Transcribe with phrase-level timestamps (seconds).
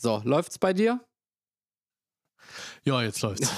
[0.00, 0.98] So, läuft's bei dir?
[2.84, 3.50] Ja, jetzt läuft's.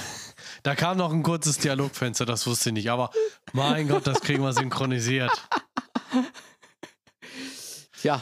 [0.61, 3.11] Da kam noch ein kurzes Dialogfenster, das wusste ich nicht, aber
[3.53, 5.31] mein Gott, das kriegen wir synchronisiert.
[7.97, 8.21] Tja,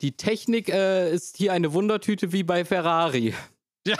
[0.00, 3.34] die Technik äh, ist hier eine Wundertüte wie bei Ferrari.
[3.84, 3.96] Ja.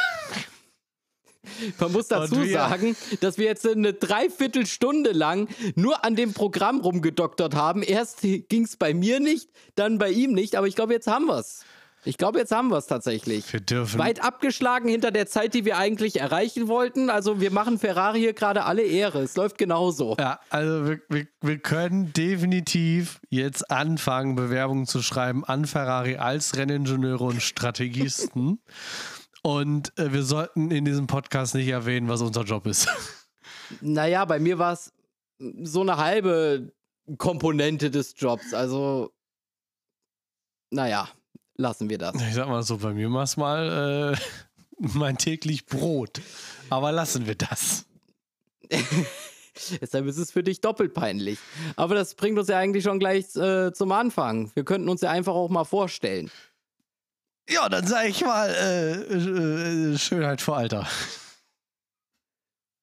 [1.81, 7.57] Man muss dazu sagen, dass wir jetzt eine Dreiviertelstunde lang nur an dem Programm rumgedoktert
[7.57, 7.83] haben.
[7.83, 11.27] Erst ging es bei mir nicht, dann bei ihm nicht, aber ich glaube, jetzt haben
[11.27, 11.65] wir es.
[12.07, 13.53] Ich glaube, jetzt haben wir es tatsächlich.
[13.53, 13.99] Wir dürfen.
[13.99, 17.11] Weit abgeschlagen hinter der Zeit, die wir eigentlich erreichen wollten.
[17.11, 19.23] Also wir machen Ferrari hier gerade alle Ehre.
[19.23, 20.17] Es läuft genauso.
[20.19, 26.57] Ja, also wir, wir, wir können definitiv jetzt anfangen, Bewerbungen zu schreiben an Ferrari als
[26.57, 28.61] Renningenieure und Strategisten.
[29.43, 32.89] Und äh, wir sollten in diesem Podcast nicht erwähnen, was unser Job ist.
[33.81, 34.93] Naja, bei mir war es
[35.63, 36.73] so eine halbe
[37.19, 38.55] Komponente des Jobs.
[38.55, 39.13] Also,
[40.71, 41.09] naja,
[41.57, 42.15] lassen wir das.
[42.23, 44.19] Ich sag mal so, bei mir war es mal äh,
[44.79, 46.21] mein täglich Brot.
[46.71, 47.85] Aber lassen wir das.
[49.81, 51.39] Deshalb ist es für dich doppelt peinlich.
[51.77, 54.51] Aber das bringt uns ja eigentlich schon gleich äh, zum Anfang.
[54.55, 56.31] Wir könnten uns ja einfach auch mal vorstellen.
[57.49, 60.87] Ja, dann sag ich mal, äh, äh, Schönheit vor Alter.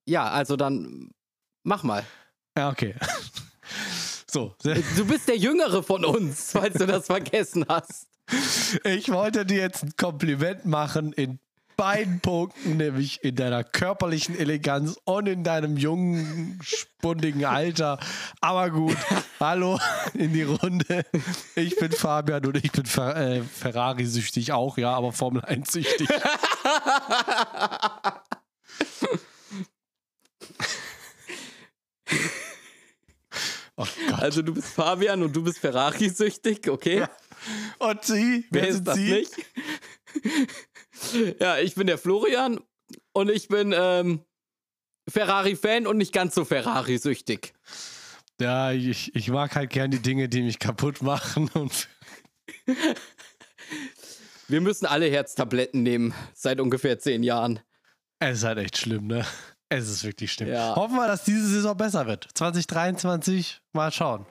[0.06, 1.12] Ja, also dann
[1.64, 2.06] mach mal.
[2.58, 2.96] Ja, okay.
[4.34, 8.08] So, Du bist der Jüngere von uns, falls du das vergessen hast.
[8.84, 11.38] Ich wollte dir jetzt ein Kompliment machen in
[11.78, 18.00] beiden Punkten, nämlich in deiner körperlichen Eleganz und in deinem jungen, spundigen Alter.
[18.42, 18.98] Aber gut,
[19.40, 19.80] hallo
[20.16, 21.06] in die Runde.
[21.54, 26.10] Ich bin Fabian und ich bin Fer äh, Ferrari-süchtig auch, ja, aber Formel 1-süchtig.
[33.76, 33.86] Oh.
[34.18, 37.06] Also du bist Fabian und du bist Ferrari-süchtig, okay?
[37.80, 38.46] Und Sie?
[38.52, 39.12] Wer ist sind das Sie?
[39.12, 39.34] nicht?
[41.40, 42.60] ja, ich bin der Florian
[43.14, 44.24] und ich bin ähm,
[45.10, 47.54] Ferrari-Fan und nicht ganz so Ferrari-süchtig.
[48.40, 51.50] Ja, ich, ich mag halt gern die Dinge, die mich kaputt machen.
[51.54, 51.90] Und
[54.48, 57.60] Wir müssen alle Herztabletten nehmen, seit ungefähr zehn Jahren.
[58.20, 59.26] es ist halt echt schlimm, ne?
[59.78, 60.50] Es ist wirklich schlimm.
[60.50, 60.76] Ja.
[60.76, 62.28] Hoffen wir, dass diese Saison besser wird.
[62.36, 64.26] 2023, mal schauen.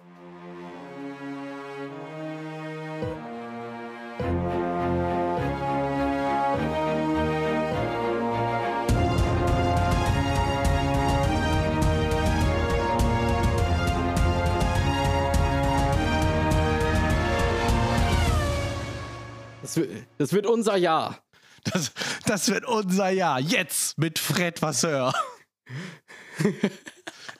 [19.62, 21.19] Das wird, das wird unser Jahr.
[21.65, 21.93] Das,
[22.27, 23.41] das wird unser Jahr.
[23.41, 25.12] Jetzt mit Fred Vasseur.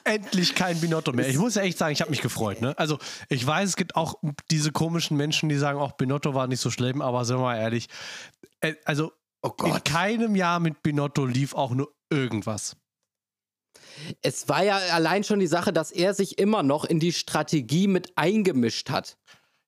[0.05, 1.29] Endlich kein Binotto mehr.
[1.29, 2.61] Ich muss ja echt sagen, ich habe mich gefreut.
[2.61, 2.77] Ne?
[2.79, 4.15] Also, ich weiß, es gibt auch
[4.51, 7.59] diese komischen Menschen, die sagen, auch Binotto war nicht so schlimm, aber sind wir mal
[7.59, 7.89] ehrlich.
[8.61, 9.13] äh, Also,
[9.45, 12.77] Oh in keinem Jahr mit Binotto lief auch nur irgendwas.
[14.23, 17.89] Es war ja allein schon die Sache, dass er sich immer noch in die Strategie
[17.89, 19.19] mit eingemischt hat.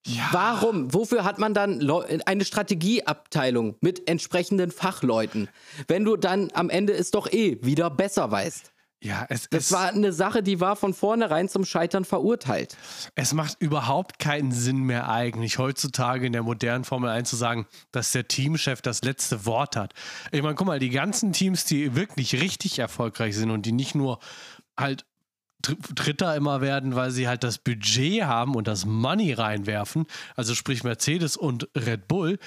[0.07, 0.29] Ja.
[0.33, 0.93] Warum?
[0.93, 1.91] Wofür hat man dann
[2.27, 5.49] eine Strategieabteilung mit entsprechenden Fachleuten,
[5.89, 8.73] wenn du dann am Ende es doch eh wieder besser weißt?
[9.05, 12.75] Ja, es, Das war eine Sache, die war von vornherein zum Scheitern verurteilt.
[13.15, 17.67] es macht überhaupt keinen Sinn mehr eigentlich, heutzutage in der modernen Formel 1 zu sagen,
[17.93, 19.93] dass der Teamchef das letzte Wort hat.
[20.33, 23.95] Ich meine, guck mal, die ganzen Teams, die wirklich richtig erfolgreich sind und die nicht
[23.95, 24.21] nur
[24.79, 25.05] halt
[25.95, 30.85] Dritter immer werden, weil sie halt das Budget haben und das Money reinwerfen, also sprich
[30.85, 32.39] Mercedes und Red Bull.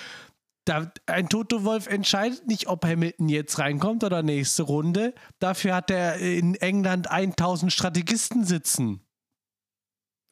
[0.65, 5.13] Da, ein Toto Wolf entscheidet nicht, ob Hamilton jetzt reinkommt oder nächste Runde.
[5.39, 9.01] Dafür hat er in England 1000 Strategisten sitzen.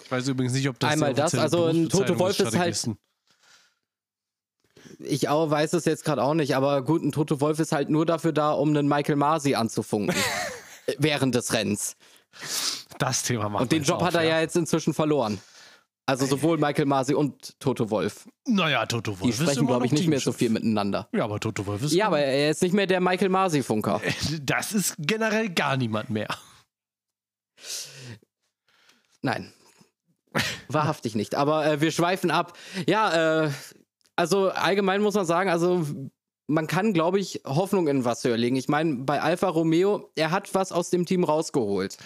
[0.04, 2.90] Ich weiß übrigens nicht, ob das Einmal das, also ein Toto Wolf ist halt-.
[5.00, 7.90] Ich auch weiß es jetzt gerade auch nicht, aber gut, ein Toto Wolf ist halt
[7.90, 10.16] nur dafür da, um einen Michael Masi anzufunken.
[10.86, 11.96] äh, während des Rennens.
[12.98, 15.40] Das Thema machen Und den Job auf, hat er ja jetzt inzwischen verloren.
[16.08, 18.28] Also sowohl Michael Masi und Toto Wolf.
[18.48, 21.10] Naja, Toto Wolf Die sprechen, glaube ich, nicht mehr so viel miteinander.
[21.12, 21.94] Ja, aber Toto Wolf ist.
[21.94, 24.02] Ja, aber er ist nicht mehr der Michael Masi-Funker.
[24.42, 26.28] Das ist generell gar niemand mehr.
[29.22, 29.52] Nein.
[30.68, 31.34] Wahrhaftig nicht.
[31.34, 32.56] Aber äh, wir schweifen ab.
[32.88, 33.52] Ja, äh,
[34.16, 35.86] also allgemein muss man sagen, also
[36.48, 38.56] man kann, glaube ich, Hoffnung in Vasseur legen.
[38.56, 41.98] Ich meine, bei Alfa Romeo, er hat was aus dem Team rausgeholt.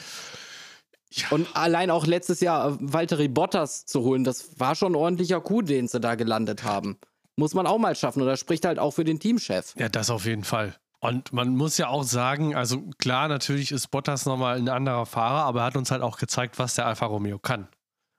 [1.12, 1.28] Ja.
[1.32, 5.42] Und allein auch letztes Jahr äh, Valtteri Bottas zu holen, das war schon ein ordentlicher
[5.42, 6.98] Coup, den sie da gelandet haben.
[7.36, 8.22] Muss man auch mal schaffen.
[8.22, 9.74] Und das spricht halt auch für den Teamchef.
[9.78, 10.76] Ja, das auf jeden Fall.
[11.00, 15.46] Und man muss ja auch sagen, also klar, natürlich ist Bottas nochmal ein anderer Fahrer,
[15.46, 17.70] aber er hat uns halt auch gezeigt, was der Alfa Romeo kann.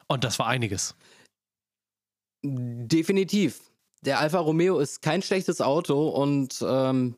[0.09, 0.97] Und das war einiges.
[2.43, 3.70] Definitiv.
[4.03, 7.17] Der Alfa Romeo ist kein schlechtes Auto und ähm,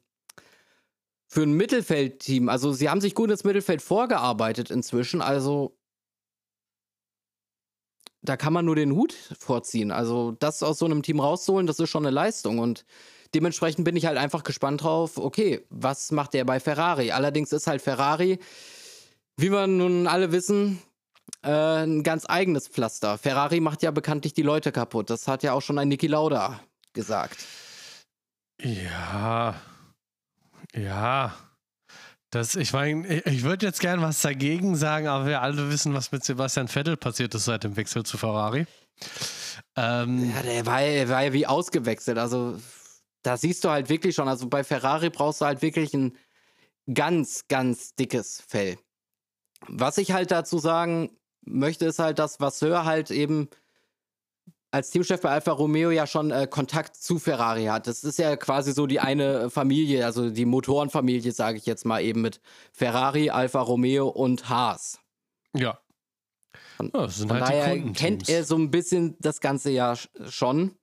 [1.28, 5.78] für ein Mittelfeldteam, also sie haben sich gut ins Mittelfeld vorgearbeitet inzwischen, also
[8.20, 9.90] da kann man nur den Hut vorziehen.
[9.90, 12.84] Also das aus so einem Team rauszuholen, das ist schon eine Leistung und
[13.34, 17.12] dementsprechend bin ich halt einfach gespannt drauf, okay, was macht der bei Ferrari?
[17.12, 18.38] Allerdings ist halt Ferrari,
[19.36, 20.82] wie wir nun alle wissen,
[21.42, 21.50] äh,
[21.84, 23.16] ein ganz eigenes Pflaster.
[23.16, 25.08] Ferrari macht ja bekanntlich die Leute kaputt.
[25.08, 26.60] Das hat ja auch schon ein Niki Lauda
[26.92, 27.44] gesagt.
[28.60, 29.60] Ja.
[30.74, 31.34] Ja.
[32.30, 36.12] Das, ich meine, ich würde jetzt gern was dagegen sagen, aber wir alle wissen, was
[36.12, 38.66] mit Sebastian Vettel passiert ist seit dem Wechsel zu Ferrari.
[39.76, 42.16] Ähm, ja, der war, war ja wie ausgewechselt.
[42.16, 42.58] Also,
[43.22, 46.16] da siehst du halt wirklich schon, also bei Ferrari brauchst du halt wirklich ein
[46.92, 48.78] ganz, ganz dickes Fell.
[49.68, 51.10] Was ich halt dazu sagen
[51.44, 53.48] möchte, ist halt, dass Vasseur halt eben
[54.72, 57.86] als Teamchef bei Alfa Romeo ja schon äh, Kontakt zu Ferrari hat.
[57.86, 62.02] Das ist ja quasi so die eine Familie, also die Motorenfamilie, sage ich jetzt mal
[62.02, 62.40] eben mit
[62.72, 64.98] Ferrari, Alfa Romeo und Haas.
[65.54, 65.78] Ja.
[66.78, 69.94] Von, ja, von halt daher kennt er so ein bisschen das ganze ja
[70.28, 70.74] schon.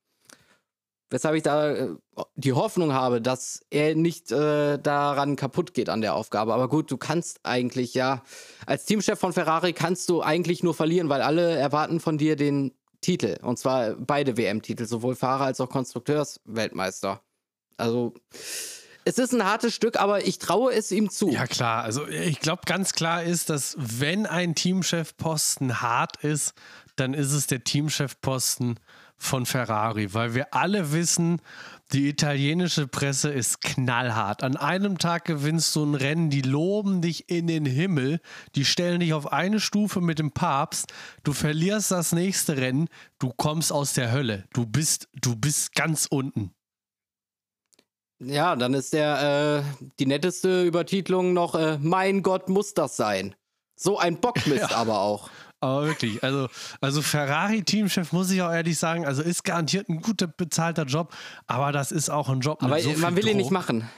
[1.11, 1.95] Weshalb ich da äh,
[2.35, 6.53] die Hoffnung habe, dass er nicht äh, daran kaputt geht an der Aufgabe.
[6.53, 8.21] Aber gut, du kannst eigentlich ja,
[8.67, 12.78] als Teamchef von Ferrari kannst du eigentlich nur verlieren, weil alle erwarten von dir den
[13.01, 13.37] Titel.
[13.41, 17.21] Und zwar beide WM-Titel, sowohl Fahrer als auch Konstrukteursweltmeister.
[17.77, 18.13] Also,
[19.05, 21.29] es ist ein hartes Stück, aber ich traue es ihm zu.
[21.29, 21.83] Ja, klar.
[21.83, 26.53] Also, ich glaube, ganz klar ist, dass wenn ein Teamchefposten hart ist,
[26.95, 28.79] dann ist es der Teamchefposten
[29.19, 31.41] von Ferrari, weil wir alle wissen,
[31.91, 34.43] die italienische Presse ist knallhart.
[34.43, 38.21] An einem Tag gewinnst du ein Rennen, die loben dich in den Himmel,
[38.55, 40.93] die stellen dich auf eine Stufe mit dem Papst,
[41.23, 42.87] du verlierst das nächste Rennen,
[43.19, 44.45] du kommst aus der Hölle.
[44.53, 46.51] Du bist, du bist ganz unten.
[48.19, 53.35] Ja, dann ist der äh, die netteste Übertitlung noch äh, Mein Gott muss das sein.
[53.75, 54.77] So ein Bockmist ja.
[54.77, 55.29] aber auch.
[55.61, 56.47] Aber wirklich, also,
[56.79, 61.13] also Ferrari-Teamchef muss ich auch ehrlich sagen, also ist garantiert ein guter bezahlter Job,
[61.47, 62.63] aber das ist auch ein Job.
[62.63, 63.31] Aber so man will Druck.
[63.31, 63.89] ihn nicht machen.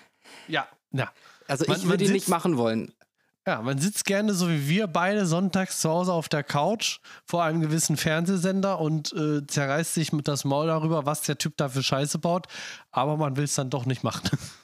[0.48, 1.12] Ja, ja.
[1.48, 2.94] Also man, ich würde ihn nicht machen wollen.
[3.46, 7.44] Ja, man sitzt gerne so wie wir beide sonntags zu Hause auf der Couch vor
[7.44, 11.68] einem gewissen Fernsehsender und äh, zerreißt sich mit das Maul darüber, was der Typ da
[11.68, 12.48] für Scheiße baut,
[12.92, 14.30] aber man will es dann doch nicht machen.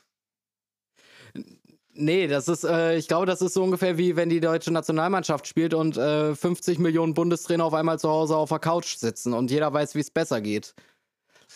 [1.99, 5.47] Nee, das ist, äh, ich glaube, das ist so ungefähr wie wenn die deutsche Nationalmannschaft
[5.47, 9.49] spielt und äh, 50 Millionen Bundestrainer auf einmal zu Hause auf der Couch sitzen und
[9.49, 10.75] jeder weiß, wie es besser geht.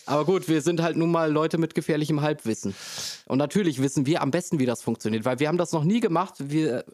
[0.07, 2.73] Aber gut, wir sind halt nun mal Leute mit gefährlichem Halbwissen.
[3.27, 5.99] Und natürlich wissen wir am besten, wie das funktioniert, weil wir haben das noch nie
[5.99, 6.35] gemacht.
[6.39, 6.85] Wir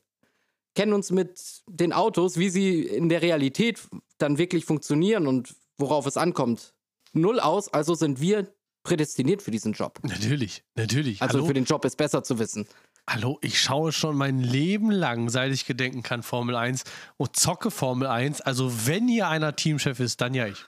[0.75, 3.79] kennen uns mit den Autos, wie sie in der Realität
[4.17, 6.73] dann wirklich funktionieren und worauf es ankommt.
[7.13, 8.47] Null aus, also sind wir
[8.83, 9.99] prädestiniert für diesen Job.
[10.03, 11.21] Natürlich, natürlich.
[11.21, 11.47] Also Hallo?
[11.47, 12.67] für den Job ist besser zu wissen.
[13.09, 16.83] Hallo, ich schaue schon mein Leben lang, seit ich gedenken kann, Formel 1
[17.15, 18.41] und zocke Formel 1.
[18.41, 20.65] Also, wenn hier einer Teamchef ist, dann ja ich.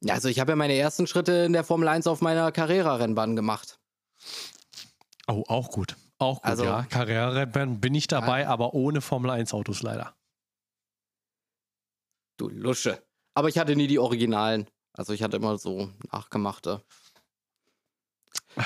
[0.00, 3.34] Ja, also ich habe ja meine ersten Schritte in der Formel 1 auf meiner Carrera-Rennbahn
[3.34, 3.80] gemacht.
[5.26, 5.96] Oh, auch gut.
[6.18, 6.84] Auch gut, also, ja.
[6.84, 8.48] Carrera-Rennbahn bin ich dabei, ja.
[8.48, 10.14] aber ohne Formel 1-Autos leider.
[12.36, 13.02] Du Lusche.
[13.34, 14.68] Aber ich hatte nie die Originalen.
[14.92, 16.82] Also ich hatte immer so nachgemachte.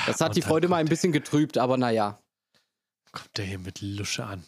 [0.07, 2.21] Das hat die Freude mal ein bisschen getrübt, aber naja.
[3.13, 4.45] Kommt der hier mit Lusche an?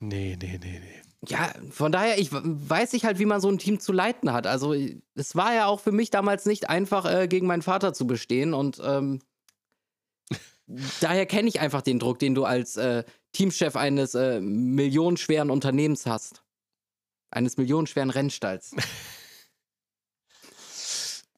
[0.00, 1.02] Nee, nee, nee, nee.
[1.28, 4.46] Ja, von daher, ich weiß ich halt, wie man so ein Team zu leiten hat.
[4.46, 4.74] Also,
[5.14, 8.52] es war ja auch für mich damals nicht einfach, äh, gegen meinen Vater zu bestehen.
[8.52, 9.20] Und ähm,
[11.00, 16.06] daher kenne ich einfach den Druck, den du als äh, Teamchef eines äh, millionenschweren Unternehmens
[16.06, 16.44] hast.
[17.30, 18.74] Eines millionenschweren Rennstalls.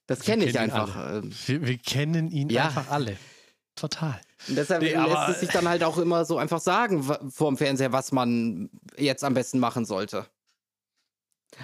[0.08, 0.96] Das kenne ich einfach.
[0.96, 1.30] Ähm.
[1.46, 2.64] Wir, wir, kennen ihn ja.
[2.64, 3.16] einfach alle.
[3.76, 4.18] Total.
[4.48, 7.56] Und deshalb nee, lässt es sich dann halt auch immer so einfach sagen vor dem
[7.56, 10.26] Fernseher, was man jetzt am besten machen sollte.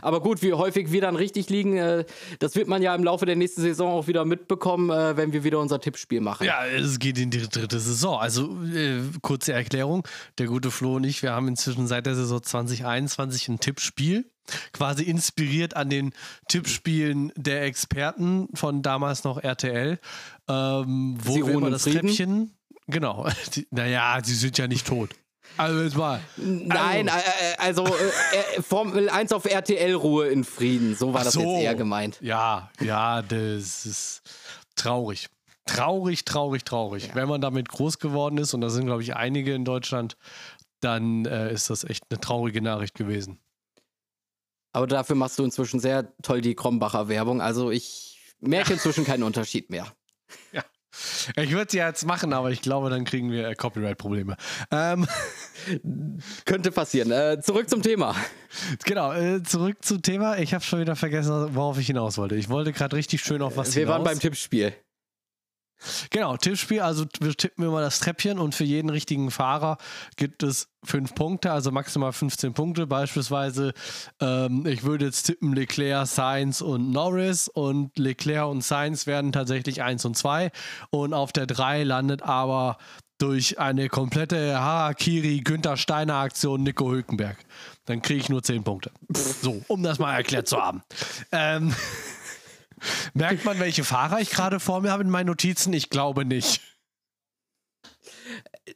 [0.03, 2.05] Aber gut, wie häufig wir dann richtig liegen, äh,
[2.39, 5.45] das wird man ja im Laufe der nächsten Saison auch wieder mitbekommen, äh, wenn wir
[5.45, 6.47] wieder unser Tippspiel machen.
[6.47, 8.19] Ja, es geht in die dritte Saison.
[8.19, 10.07] Also äh, kurze Erklärung,
[10.39, 14.25] der gute Flo und ich, wir haben inzwischen seit der Saison 2021 ein Tippspiel
[14.73, 16.13] quasi inspiriert an den
[16.49, 19.99] Tippspielen der Experten von damals noch RTL,
[20.49, 22.01] ähm, wo Sie wir immer das Frieden?
[22.01, 22.53] Treppchen,
[22.87, 25.11] genau, die, naja, sie sind ja nicht tot.
[25.57, 26.21] Also jetzt mal.
[26.37, 27.09] Nein,
[27.59, 30.95] also, also äh, Formel 1 auf RTL Ruhe in Frieden.
[30.97, 31.41] So war das so.
[31.41, 32.19] jetzt eher gemeint.
[32.21, 34.23] Ja, ja, das ist
[34.75, 35.29] traurig.
[35.67, 37.09] Traurig, traurig, traurig.
[37.09, 37.15] Ja.
[37.15, 40.17] Wenn man damit groß geworden ist, und da sind, glaube ich, einige in Deutschland,
[40.81, 43.39] dann äh, ist das echt eine traurige Nachricht gewesen.
[44.73, 47.41] Aber dafür machst du inzwischen sehr toll die Krombacher Werbung.
[47.41, 49.87] Also ich ich merke inzwischen keinen Unterschied mehr.
[50.53, 50.65] Ja.
[51.37, 54.37] Ich würde es ja jetzt machen, aber ich glaube, dann kriegen wir äh, Copyright-Probleme.
[54.71, 55.07] Ähm.
[56.45, 57.11] Könnte passieren.
[57.11, 58.15] Äh, zurück zum Thema.
[58.85, 60.39] Genau, äh, zurück zum Thema.
[60.39, 62.37] Ich habe schon wieder vergessen, worauf ich hinaus wollte.
[62.37, 63.95] Ich wollte gerade richtig schön auf was Wir hinaus.
[63.97, 64.75] waren beim Tippspiel.
[66.11, 69.79] Genau, Tippspiel, also wir tippen immer das Treppchen und für jeden richtigen Fahrer
[70.17, 72.87] gibt es fünf Punkte, also maximal 15 Punkte.
[72.87, 73.73] Beispielsweise,
[74.21, 79.83] ähm, ich würde jetzt tippen Leclerc, Sainz und Norris und Leclerc und Sainz werden tatsächlich
[79.83, 80.51] 1 und 2
[80.91, 82.79] und auf der 3 landet aber
[83.19, 87.39] durch eine komplette Harakiri Günther Steiner Aktion Nico Hülkenberg.
[87.87, 88.91] Dann kriege ich nur 10 Punkte.
[89.09, 90.83] So, um das mal erklärt zu haben.
[91.33, 91.75] Ähm,
[93.15, 95.73] Merkt man, welche Fahrer ich gerade vor mir habe in meinen Notizen?
[95.73, 96.61] Ich glaube nicht.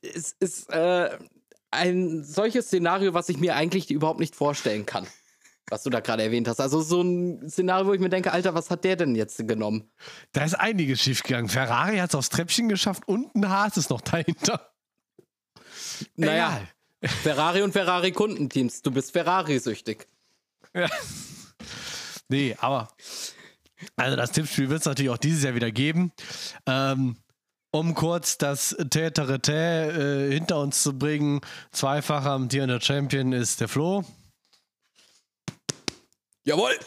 [0.03, 1.19] Es ist äh,
[1.71, 5.07] ein solches Szenario, was ich mir eigentlich überhaupt nicht vorstellen kann.
[5.71, 6.61] Was du da gerade erwähnt hast.
[6.61, 9.91] Also so ein Szenario, wo ich mir denke, Alter, was hat der denn jetzt genommen?
[10.33, 11.51] Da ist einiges schiefgegangen.
[11.51, 14.73] Ferrari hat es aufs Treppchen geschafft und ein Haas ist noch dahinter.
[16.17, 16.63] Naja,
[17.01, 17.11] Egal.
[17.23, 18.83] Ferrari und Ferrari-Kundenteams.
[18.83, 20.09] Du bist Ferrari-süchtig.
[20.75, 20.89] Ja.
[22.29, 22.89] Nee, aber
[23.97, 26.13] also das Tippspiel wird es natürlich auch dieses Jahr wieder geben.
[26.67, 27.17] Ähm,
[27.71, 34.05] um kurz das Täterete äh, hinter uns zu bringen, zweifacher amtierender Champion ist der Flo.
[36.45, 36.79] Jawohl!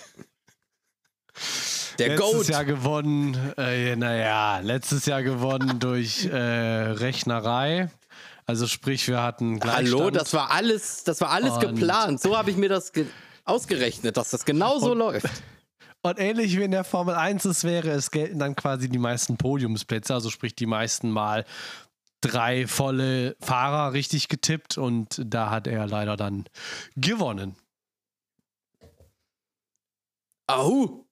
[2.00, 2.48] Der letztes Goat.
[2.48, 7.92] Jahr gewonnen, äh, naja, letztes Jahr gewonnen durch äh, Rechnerei.
[8.48, 10.02] Also sprich, wir hatten Gleichstand.
[10.02, 12.20] Hallo, das war alles, das war alles geplant.
[12.22, 13.06] So habe ich mir das ge
[13.46, 15.30] ausgerechnet, dass das genau so läuft.
[16.03, 19.38] Und ähnlich wie in der Formel 1 es wäre, es gelten dann quasi die meisten
[19.38, 21.46] Podiumsplätze, also sprich die meisten Mal
[22.22, 26.46] drei volle Fahrer richtig getippt und da hat er leider dann
[26.96, 27.55] gewonnen.
[30.48, 31.05] Ahu!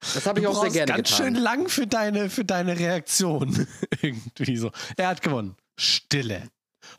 [0.00, 1.26] Das habe ich auch sehr gerne ganz getan.
[1.26, 3.66] schön lang für deine, für deine Reaktion.
[4.00, 4.70] Irgendwie so.
[4.96, 5.56] Er hat gewonnen.
[5.78, 6.48] Stille.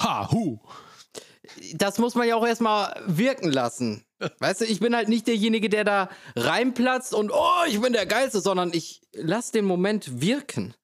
[0.01, 0.59] Ha, hu.
[1.73, 4.05] Das muss man ja auch erstmal wirken lassen.
[4.39, 8.05] Weißt du, ich bin halt nicht derjenige, der da reinplatzt und oh, ich bin der
[8.05, 10.75] Geilste, sondern ich lasse den Moment wirken.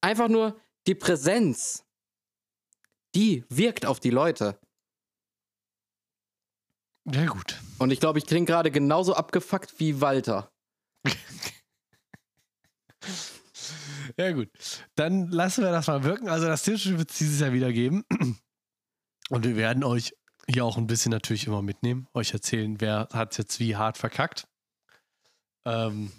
[0.00, 1.84] Einfach nur die Präsenz,
[3.14, 4.58] die wirkt auf die Leute.
[7.12, 7.60] Ja, gut.
[7.78, 10.52] Und ich glaube, ich klinge gerade genauso abgefuckt wie Walter.
[14.18, 14.50] ja, gut.
[14.94, 16.28] Dann lassen wir das mal wirken.
[16.28, 18.04] Also, das Tisch wird es dieses Jahr wieder geben.
[19.30, 20.14] Und wir werden euch
[20.50, 24.46] hier auch ein bisschen natürlich immer mitnehmen, euch erzählen, wer hat jetzt wie hart verkackt.
[25.64, 26.10] Ähm,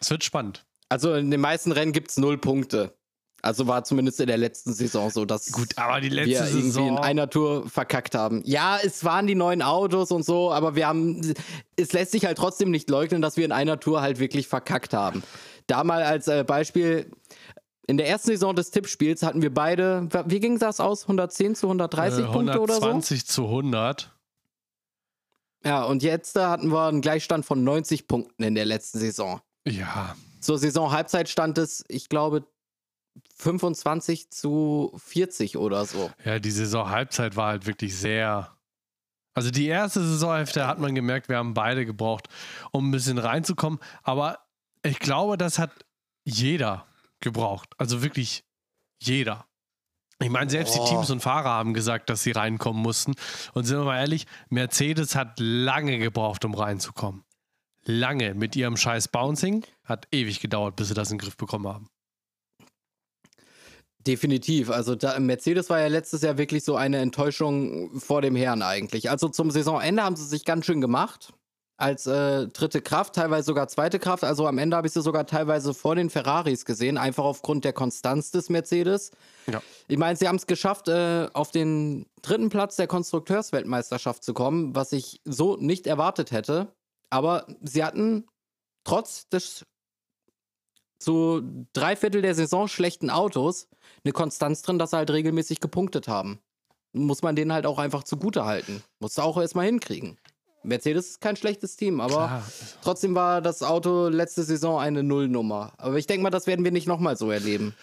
[0.00, 0.64] es wird spannend.
[0.88, 2.94] Also in den meisten Rennen gibt es null Punkte.
[3.40, 6.62] Also war zumindest in der letzten Saison so, dass Gut, aber die letzte wir irgendwie
[6.62, 8.42] Saison in einer Tour verkackt haben.
[8.44, 11.34] Ja, es waren die neuen Autos und so, aber wir haben,
[11.76, 14.92] es lässt sich halt trotzdem nicht leugnen, dass wir in einer Tour halt wirklich verkackt
[14.92, 15.22] haben.
[15.68, 17.12] Da mal als äh, Beispiel,
[17.88, 21.04] in der ersten Saison des Tippspiels hatten wir beide, wie ging das aus?
[21.04, 22.82] 110 zu 130 äh, Punkte oder so?
[22.82, 24.14] 120 zu 100.
[25.64, 29.40] Ja, und jetzt da hatten wir einen Gleichstand von 90 Punkten in der letzten Saison.
[29.66, 30.14] Ja.
[30.40, 32.46] Zur Saison-Halbzeit stand es, ich glaube,
[33.36, 36.10] 25 zu 40 oder so.
[36.24, 38.52] Ja, die Saison-Halbzeit war halt wirklich sehr.
[39.32, 42.28] Also die erste Saisonhälfte hat man gemerkt, wir haben beide gebraucht,
[42.70, 43.78] um ein bisschen reinzukommen.
[44.02, 44.40] Aber
[44.82, 45.70] ich glaube, das hat
[46.24, 46.87] jeder
[47.20, 47.70] gebraucht.
[47.78, 48.44] Also wirklich
[49.00, 49.46] jeder.
[50.20, 50.84] Ich meine, selbst oh.
[50.84, 53.14] die Teams und Fahrer haben gesagt, dass sie reinkommen mussten.
[53.54, 57.24] Und sind wir mal ehrlich, Mercedes hat lange gebraucht, um reinzukommen.
[57.84, 58.34] Lange.
[58.34, 61.88] Mit ihrem scheiß Bouncing hat ewig gedauert, bis sie das in den Griff bekommen haben.
[64.06, 64.70] Definitiv.
[64.70, 69.10] Also da, Mercedes war ja letztes Jahr wirklich so eine Enttäuschung vor dem Herrn eigentlich.
[69.10, 71.32] Also zum Saisonende haben sie sich ganz schön gemacht
[71.78, 74.24] als äh, dritte Kraft, teilweise sogar zweite Kraft.
[74.24, 77.72] Also am Ende habe ich sie sogar teilweise vor den Ferraris gesehen, einfach aufgrund der
[77.72, 79.12] Konstanz des Mercedes.
[79.46, 79.62] Ja.
[79.86, 84.74] Ich meine, sie haben es geschafft, äh, auf den dritten Platz der Konstrukteursweltmeisterschaft zu kommen,
[84.74, 86.66] was ich so nicht erwartet hätte.
[87.10, 88.26] Aber sie hatten
[88.84, 89.64] trotz des
[90.98, 91.42] zu
[91.74, 93.68] drei Viertel der Saison schlechten Autos
[94.04, 96.40] eine Konstanz drin, dass sie halt regelmäßig gepunktet haben.
[96.92, 98.82] Muss man denen halt auch einfach zugute halten.
[98.98, 100.18] Musst du auch erstmal hinkriegen.
[100.62, 102.42] Mercedes ist kein schlechtes Team, aber Klar.
[102.82, 105.72] trotzdem war das Auto letzte Saison eine Nullnummer.
[105.78, 107.74] Aber ich denke mal, das werden wir nicht nochmal so erleben.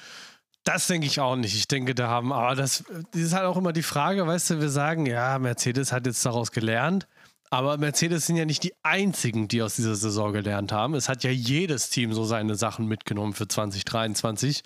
[0.63, 1.55] Das denke ich auch nicht.
[1.55, 4.61] Ich denke, da haben, aber das, das ist halt auch immer die Frage, weißt du,
[4.61, 7.07] wir sagen, ja, Mercedes hat jetzt daraus gelernt.
[7.51, 10.95] Aber Mercedes sind ja nicht die einzigen, die aus dieser Saison gelernt haben.
[10.95, 14.63] Es hat ja jedes Team so seine Sachen mitgenommen für 2023.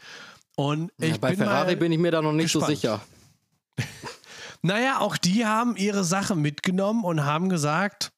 [0.56, 2.66] Und ich ja, bei bin Ferrari bin ich mir da noch nicht gespannt.
[2.66, 3.01] so sicher.
[4.62, 8.12] Naja, auch die haben ihre Sache mitgenommen und haben gesagt,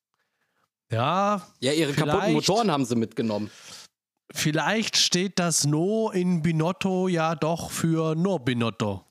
[0.92, 1.42] Ja.
[1.60, 3.50] Ja, ihre kaputten Motoren haben sie mitgenommen.
[4.34, 9.06] Vielleicht steht das No in Binotto ja doch für No Binotto.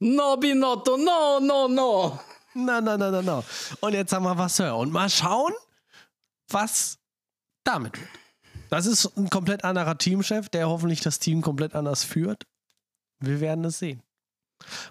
[0.00, 2.20] No Binotto, no, no, no.
[2.54, 3.44] Na, na, na, na, na.
[3.80, 4.76] Und jetzt haben wir Vasseur.
[4.76, 5.52] Und mal schauen,
[6.48, 6.98] was
[7.64, 8.10] damit wird.
[8.70, 12.44] Das ist ein komplett anderer Teamchef, der hoffentlich das Team komplett anders führt.
[13.20, 14.02] Wir werden es sehen.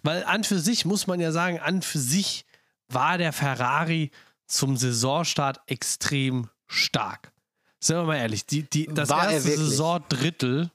[0.03, 2.45] Weil an für sich muss man ja sagen, an für sich
[2.87, 4.11] war der Ferrari
[4.47, 7.31] zum Saisonstart extrem stark.
[7.79, 9.67] Sind wir mal ehrlich, die, die, das War er erste wirklich?
[9.69, 10.71] Saisondrittel.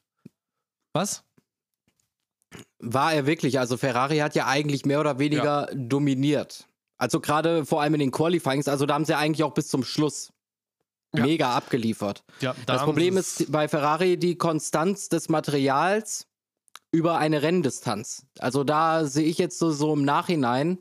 [0.92, 1.22] Was?
[2.80, 3.58] War er wirklich.
[3.58, 6.66] Also Ferrari hat ja eigentlich mehr oder weniger dominiert.
[6.96, 9.84] Also gerade vor allem in den Qualifyings, also da haben sie eigentlich auch bis zum
[9.84, 10.32] Schluss
[11.14, 11.24] Ja.
[11.24, 12.24] mega abgeliefert.
[12.40, 16.26] Ja, da das Problem ist bei Ferrari die Konstanz des Materials
[16.90, 18.26] über eine Renndistanz.
[18.38, 20.78] Also da sehe ich jetzt so, so im Nachhinein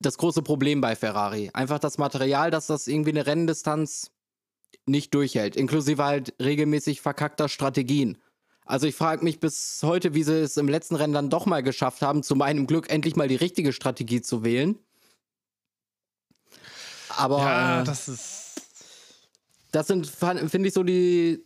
[0.00, 1.50] das große Problem bei Ferrari.
[1.52, 4.10] Einfach das Material, dass das irgendwie eine Renndistanz
[4.84, 8.18] nicht durchhält, inklusive halt regelmäßig verkackter Strategien.
[8.64, 11.62] Also ich frage mich bis heute, wie sie es im letzten Rennen dann doch mal
[11.62, 14.78] geschafft haben, zu meinem Glück endlich mal die richtige Strategie zu wählen.
[17.10, 18.62] Aber Ja, das ist.
[19.72, 21.44] das sind, finde ich, so die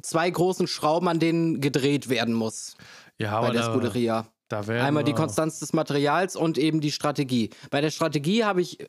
[0.00, 2.76] zwei großen Schrauben, an denen gedreht werden muss
[3.18, 4.26] Ja, bei aber der Scuderia.
[4.52, 7.48] Einmal die Konstanz des Materials und eben die Strategie.
[7.70, 8.86] Bei der Strategie habe ich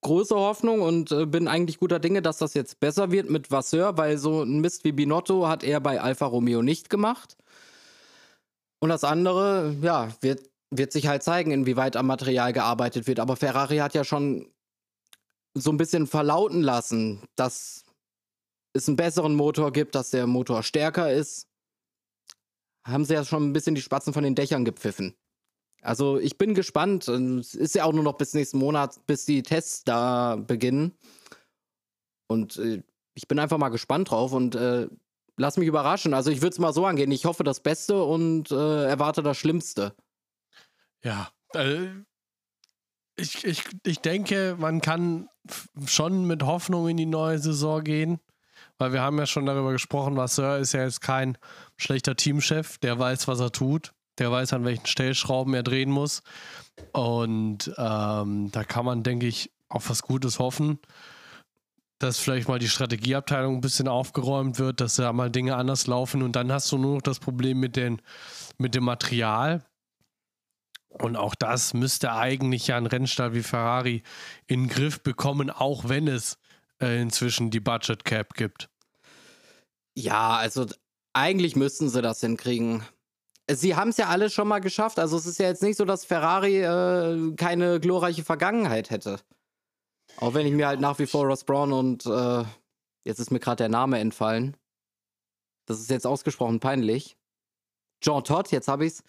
[0.00, 3.96] große Hoffnung und äh, bin eigentlich guter Dinge, dass das jetzt besser wird mit Vasseur,
[3.96, 7.36] weil so ein Mist wie Binotto hat er bei Alfa Romeo nicht gemacht.
[8.80, 13.20] Und das andere, ja, wird, wird sich halt zeigen, inwieweit am Material gearbeitet wird.
[13.20, 14.48] Aber Ferrari hat ja schon
[15.54, 17.84] so ein bisschen verlauten lassen, dass
[18.72, 21.46] es einen besseren Motor gibt, dass der Motor stärker ist.
[22.84, 25.14] Haben sie ja schon ein bisschen die Spatzen von den Dächern gepfiffen.
[25.80, 27.08] Also ich bin gespannt.
[27.08, 30.92] Und Es ist ja auch nur noch bis nächsten Monat, bis die Tests da beginnen.
[32.26, 32.82] Und äh,
[33.14, 34.88] ich bin einfach mal gespannt drauf und äh,
[35.36, 36.14] lass mich überraschen.
[36.14, 37.12] Also ich würde es mal so angehen.
[37.12, 39.94] Ich hoffe das Beste und äh, erwarte das Schlimmste.
[41.02, 41.88] Ja, äh,
[43.16, 45.28] ich, ich, ich denke, man kann
[45.86, 48.20] schon mit Hoffnung in die neue Saison gehen,
[48.78, 51.38] weil wir haben ja schon darüber gesprochen, Vasseur ist ja jetzt kein
[51.76, 56.22] schlechter Teamchef, der weiß, was er tut, der weiß, an welchen Stellschrauben er drehen muss.
[56.92, 60.78] Und ähm, da kann man, denke ich, auf was Gutes hoffen,
[61.98, 66.22] dass vielleicht mal die Strategieabteilung ein bisschen aufgeräumt wird, dass da mal Dinge anders laufen.
[66.22, 68.02] Und dann hast du nur noch das Problem mit, den,
[68.58, 69.64] mit dem Material,
[70.98, 74.02] und auch das müsste eigentlich ja ein Rennstall wie Ferrari
[74.46, 76.38] in den Griff bekommen, auch wenn es
[76.80, 78.68] äh, inzwischen die Budget Cap gibt.
[79.96, 80.66] Ja, also
[81.12, 82.82] eigentlich müssten sie das hinkriegen.
[83.50, 84.98] Sie haben es ja alle schon mal geschafft.
[84.98, 89.20] Also es ist ja jetzt nicht so, dass Ferrari äh, keine glorreiche Vergangenheit hätte.
[90.16, 92.44] Auch wenn ich mir halt nach wie vor Ross Brown und äh,
[93.04, 94.56] jetzt ist mir gerade der Name entfallen.
[95.66, 97.16] Das ist jetzt ausgesprochen peinlich.
[98.02, 99.02] Jean Todt, jetzt habe ich's.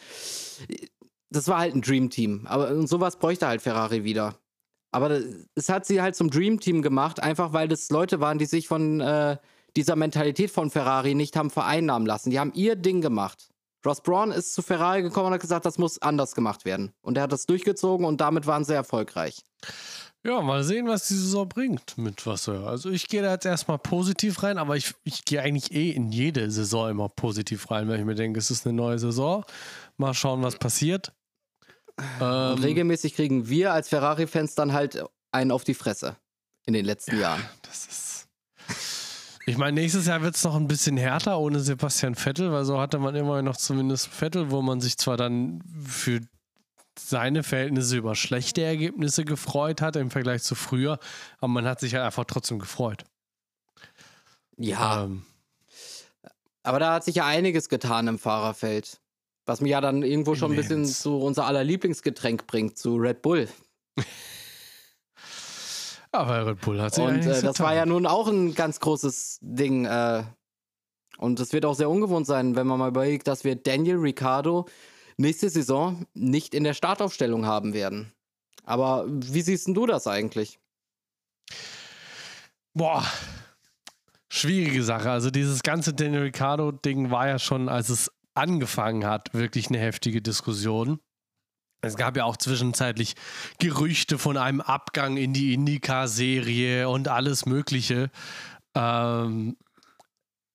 [1.29, 2.45] Das war halt ein Dream Team.
[2.47, 4.39] Aber sowas bräuchte halt Ferrari wieder.
[4.95, 5.19] Aber
[5.55, 8.69] es hat sie halt zum Dream Team gemacht, einfach weil das Leute waren, die sich
[8.69, 9.35] von äh,
[9.75, 12.29] dieser Mentalität von Ferrari nicht haben vereinnahmen lassen.
[12.29, 13.49] Die haben ihr Ding gemacht.
[13.85, 16.93] Ross Braun ist zu Ferrari gekommen und hat gesagt, das muss anders gemacht werden.
[17.01, 19.43] Und er hat das durchgezogen und damit waren sie erfolgreich.
[20.23, 22.65] Ja, mal sehen, was die Saison bringt mit Wasser.
[22.65, 26.09] Also ich gehe da jetzt erstmal positiv rein, aber ich, ich gehe eigentlich eh in
[26.13, 29.43] jede Saison immer positiv rein, weil ich mir denke, es ist eine neue Saison.
[29.97, 31.11] Mal schauen, was passiert.
[32.19, 36.17] Ähm, Und regelmäßig kriegen wir als Ferrari-Fans dann halt einen auf die Fresse
[36.65, 37.43] in den letzten Jahren.
[37.61, 38.27] Das ist.
[39.47, 42.79] Ich meine, nächstes Jahr wird es noch ein bisschen härter ohne Sebastian Vettel, weil so
[42.79, 46.21] hatte man immer noch zumindest Vettel, wo man sich zwar dann für
[46.97, 50.97] seine Verhältnisse über schlechte Ergebnisse gefreut hat im Vergleich zu früher,
[51.37, 53.03] aber man hat sich halt einfach trotzdem gefreut.
[54.57, 55.25] Ja, Ähm,
[56.63, 58.99] aber da hat sich ja einiges getan im Fahrerfeld.
[59.45, 63.21] Was mich ja dann irgendwo schon ein bisschen zu unser aller Lieblingsgetränk bringt, zu Red
[63.21, 63.47] Bull.
[66.11, 69.39] aber Red Bull hat sich Und äh, das war ja nun auch ein ganz großes
[69.41, 69.85] Ding.
[69.85, 70.23] Äh,
[71.17, 74.65] und es wird auch sehr ungewohnt sein, wenn man mal überlegt, dass wir Daniel Ricciardo
[75.17, 78.11] nächste Saison nicht in der Startaufstellung haben werden.
[78.63, 80.59] Aber wie siehst denn du das eigentlich?
[82.73, 83.05] Boah.
[84.27, 85.11] Schwierige Sache.
[85.11, 90.21] Also dieses ganze Daniel Ricciardo-Ding war ja schon, als es angefangen hat, wirklich eine heftige
[90.21, 90.99] Diskussion.
[91.81, 93.15] Es gab ja auch zwischenzeitlich
[93.59, 98.09] Gerüchte von einem Abgang in die Indica-Serie und alles Mögliche.
[98.73, 99.55] Ähm,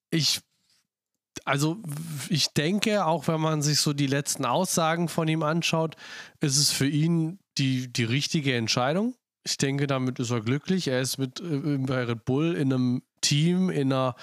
[0.09, 0.41] ich,
[1.45, 1.81] also
[2.29, 5.95] ich denke, auch wenn man sich so die letzten Aussagen von ihm anschaut,
[6.41, 9.15] ist es für ihn die, die richtige Entscheidung.
[9.43, 10.87] Ich denke, damit ist er glücklich.
[10.87, 14.15] Er ist mit äh, bei Red Bull in einem Team, in einer,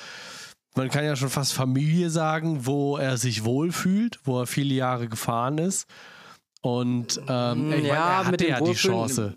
[0.79, 5.09] man kann ja schon fast Familie sagen, wo er sich wohlfühlt, wo er viele Jahre
[5.09, 5.88] gefahren ist.
[6.62, 9.37] Und ähm, ich Ja, meine, er hatte ja die Chance.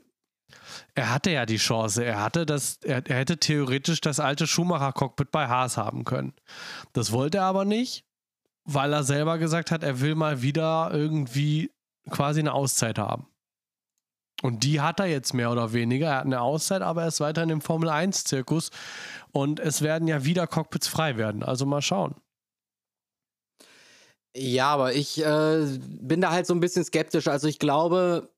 [0.94, 2.06] Er hatte ja die Chance.
[2.06, 6.34] Er hatte das, er, er hätte theoretisch das alte Schumacher-Cockpit bei Haas haben können.
[6.94, 8.06] Das wollte er aber nicht,
[8.64, 11.72] weil er selber gesagt hat, er will mal wieder irgendwie
[12.10, 13.28] quasi eine Auszeit haben.
[14.42, 16.08] Und die hat er jetzt mehr oder weniger.
[16.08, 18.72] Er hat eine Auszeit, aber er ist weiterhin im Formel 1-Zirkus.
[19.32, 21.44] Und es werden ja wieder Cockpits frei werden.
[21.44, 22.15] Also mal schauen.
[24.36, 27.28] Ja, aber ich äh, bin da halt so ein bisschen skeptisch.
[27.28, 28.30] Also ich glaube,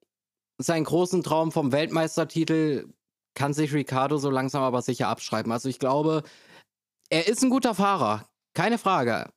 [0.57, 2.87] seinen großen Traum vom Weltmeistertitel
[3.35, 5.51] kann sich Ricardo so langsam aber sicher abschreiben.
[5.51, 6.23] Also ich glaube,
[7.09, 9.31] er ist ein guter Fahrer, keine Frage.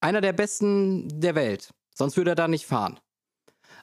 [0.00, 1.70] Einer der besten der Welt.
[1.94, 2.98] Sonst würde er da nicht fahren.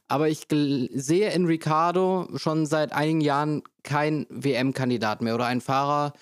[0.08, 6.14] Aber ich sehe in Ricardo schon seit einigen Jahren kein WM-Kandidat mehr oder einen Fahrer,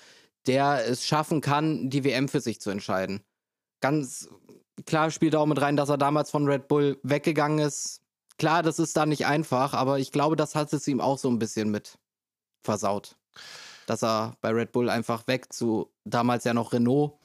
[0.46, 3.22] der es schaffen kann, die WM für sich zu entscheiden.
[3.80, 4.28] Ganz
[4.84, 8.02] klar spielt auch mit rein, dass er damals von Red Bull weggegangen ist.
[8.38, 11.30] Klar, das ist da nicht einfach, aber ich glaube, das hat es ihm auch so
[11.30, 11.98] ein bisschen mit
[12.62, 13.16] versaut.
[13.86, 17.18] Dass er bei Red Bull einfach weg zu damals ja noch Renault,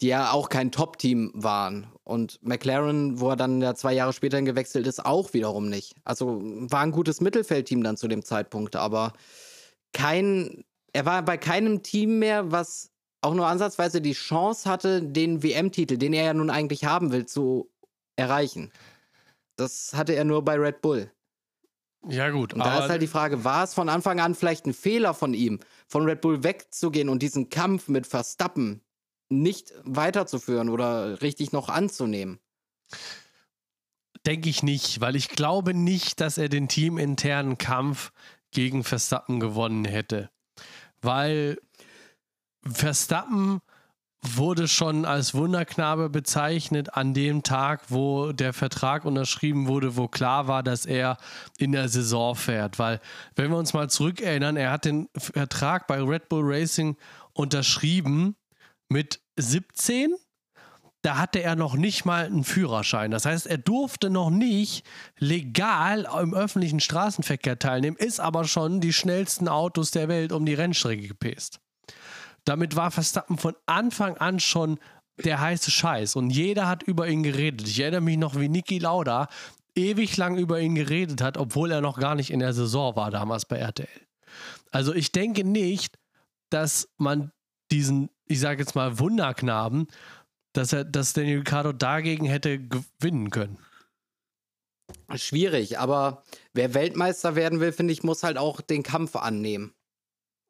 [0.00, 1.86] die ja auch kein Top-Team waren.
[2.04, 5.94] Und McLaren, wo er dann ja zwei Jahre später gewechselt ist, auch wiederum nicht.
[6.04, 9.12] Also war ein gutes Mittelfeldteam dann zu dem Zeitpunkt, aber
[9.92, 12.90] kein, er war bei keinem Team mehr, was
[13.22, 17.26] auch nur ansatzweise die Chance hatte, den WM-Titel, den er ja nun eigentlich haben will,
[17.26, 17.70] zu
[18.16, 18.72] erreichen.
[19.56, 21.10] Das hatte er nur bei Red Bull.
[22.08, 22.52] Ja, gut.
[22.52, 25.34] Und da ist halt die Frage, war es von Anfang an vielleicht ein Fehler von
[25.34, 28.80] ihm, von Red Bull wegzugehen und diesen Kampf mit Verstappen
[29.28, 32.40] nicht weiterzuführen oder richtig noch anzunehmen?
[34.26, 38.12] Denke ich nicht, weil ich glaube nicht, dass er den teaminternen Kampf
[38.50, 40.30] gegen Verstappen gewonnen hätte.
[41.02, 41.58] Weil
[42.64, 43.60] Verstappen
[44.22, 50.46] wurde schon als Wunderknabe bezeichnet an dem Tag, wo der Vertrag unterschrieben wurde, wo klar
[50.46, 51.16] war, dass er
[51.58, 52.78] in der Saison fährt.
[52.78, 53.00] Weil,
[53.34, 56.96] wenn wir uns mal zurückerinnern, er hat den Vertrag bei Red Bull Racing
[57.32, 58.36] unterschrieben
[58.88, 60.14] mit 17
[61.02, 63.10] da hatte er noch nicht mal einen Führerschein.
[63.10, 64.86] Das heißt, er durfte noch nicht
[65.18, 70.54] legal im öffentlichen Straßenverkehr teilnehmen, ist aber schon die schnellsten Autos der Welt um die
[70.54, 71.60] Rennstrecke gepäst.
[72.44, 74.78] Damit war Verstappen von Anfang an schon
[75.24, 77.68] der heiße Scheiß und jeder hat über ihn geredet.
[77.68, 79.28] Ich erinnere mich noch, wie Niki Lauda
[79.74, 83.10] ewig lang über ihn geredet hat, obwohl er noch gar nicht in der Saison war
[83.10, 83.88] damals bei RTL.
[84.70, 85.98] Also ich denke nicht,
[86.50, 87.32] dass man
[87.70, 89.88] diesen, ich sage jetzt mal, Wunderknaben
[90.52, 93.58] dass er, dass Daniel Ricciardo dagegen hätte gewinnen können.
[95.14, 99.72] Schwierig, aber wer Weltmeister werden will, finde ich, muss halt auch den Kampf annehmen.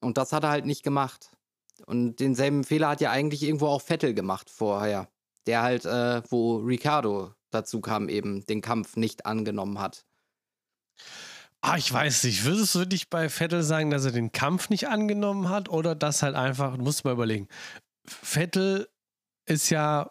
[0.00, 1.30] Und das hat er halt nicht gemacht.
[1.86, 5.08] Und denselben Fehler hat ja eigentlich irgendwo auch Vettel gemacht vorher.
[5.46, 10.04] Der halt, äh, wo Ricardo dazu kam, eben den Kampf nicht angenommen hat.
[11.60, 12.44] Ah, ich weiß nicht.
[12.44, 16.22] Würdest du nicht bei Vettel sagen, dass er den Kampf nicht angenommen hat oder das
[16.22, 17.48] halt einfach, du musst mal überlegen.
[18.04, 18.88] Vettel
[19.46, 20.10] ist ja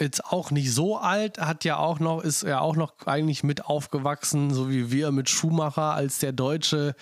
[0.00, 3.66] jetzt auch nicht so alt, hat ja auch noch, ist ja auch noch eigentlich mit
[3.66, 6.94] aufgewachsen, so wie wir mit Schumacher als der deutsche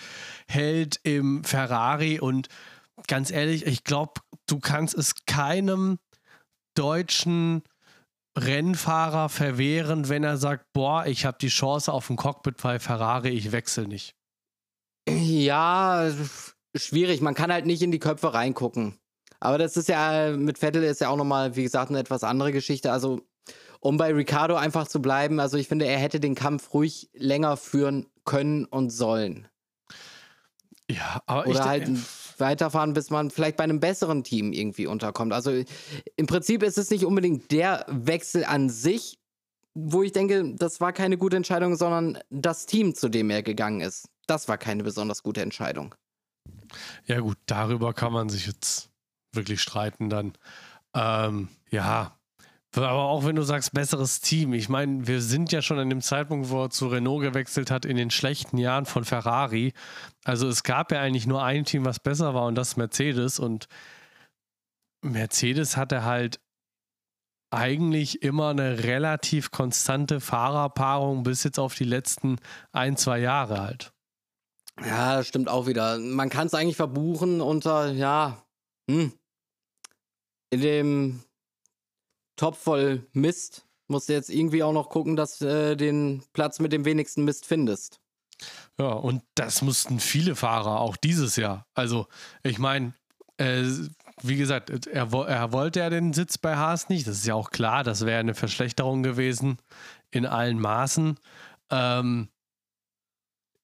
[0.48, 2.20] Held im Ferrari.
[2.20, 2.48] Und
[3.06, 5.98] ganz ehrlich, ich glaube, du kannst es keinem
[6.74, 7.62] deutschen
[8.38, 13.30] Rennfahrer verwehren, wenn er sagt, boah, ich habe die Chance auf ein Cockpit bei Ferrari,
[13.30, 14.14] ich wechsle nicht.
[15.08, 16.10] Ja,
[16.74, 17.20] schwierig.
[17.20, 18.98] Man kann halt nicht in die Köpfe reingucken.
[19.40, 22.52] Aber das ist ja, mit Vettel ist ja auch nochmal, wie gesagt, eine etwas andere
[22.52, 22.92] Geschichte.
[22.92, 23.20] Also,
[23.80, 27.56] um bei Ricardo einfach zu bleiben, also ich finde, er hätte den Kampf ruhig länger
[27.56, 29.48] führen können und sollen.
[30.90, 31.90] Ja, aber Oder ich, halt
[32.38, 35.32] weiterfahren, bis man vielleicht bei einem besseren Team irgendwie unterkommt.
[35.32, 35.50] Also
[36.16, 39.18] im Prinzip ist es nicht unbedingt der Wechsel an sich,
[39.74, 43.80] wo ich denke, das war keine gute Entscheidung, sondern das Team, zu dem er gegangen
[43.80, 44.08] ist.
[44.26, 45.94] Das war keine besonders gute Entscheidung.
[47.06, 48.90] Ja, gut, darüber kann man sich jetzt
[49.36, 50.32] wirklich streiten dann.
[50.94, 52.16] Ähm, ja,
[52.84, 54.52] aber auch wenn du sagst, besseres Team.
[54.52, 57.84] Ich meine, wir sind ja schon an dem Zeitpunkt, wo er zu Renault gewechselt hat,
[57.84, 59.72] in den schlechten Jahren von Ferrari.
[60.24, 63.38] Also es gab ja eigentlich nur ein Team, was besser war und das ist Mercedes.
[63.38, 63.66] Und
[65.02, 66.40] Mercedes hatte halt
[67.50, 72.36] eigentlich immer eine relativ konstante Fahrerpaarung bis jetzt auf die letzten
[72.72, 73.92] ein, zwei Jahre halt.
[74.84, 75.98] Ja, stimmt auch wieder.
[75.98, 78.44] Man kann es eigentlich verbuchen unter, ja,
[78.90, 79.12] hm,
[80.50, 81.22] in dem
[82.36, 86.58] Topf voll Mist musst du jetzt irgendwie auch noch gucken, dass du äh, den Platz
[86.58, 88.00] mit dem wenigsten Mist findest.
[88.78, 91.66] Ja, und das mussten viele Fahrer auch dieses Jahr.
[91.74, 92.06] Also,
[92.42, 92.92] ich meine,
[93.38, 93.64] äh,
[94.22, 97.06] wie gesagt, er, er, wollte ja den Sitz bei Haas nicht.
[97.06, 99.58] Das ist ja auch klar, das wäre eine Verschlechterung gewesen
[100.10, 101.18] in allen Maßen.
[101.70, 102.28] Ähm,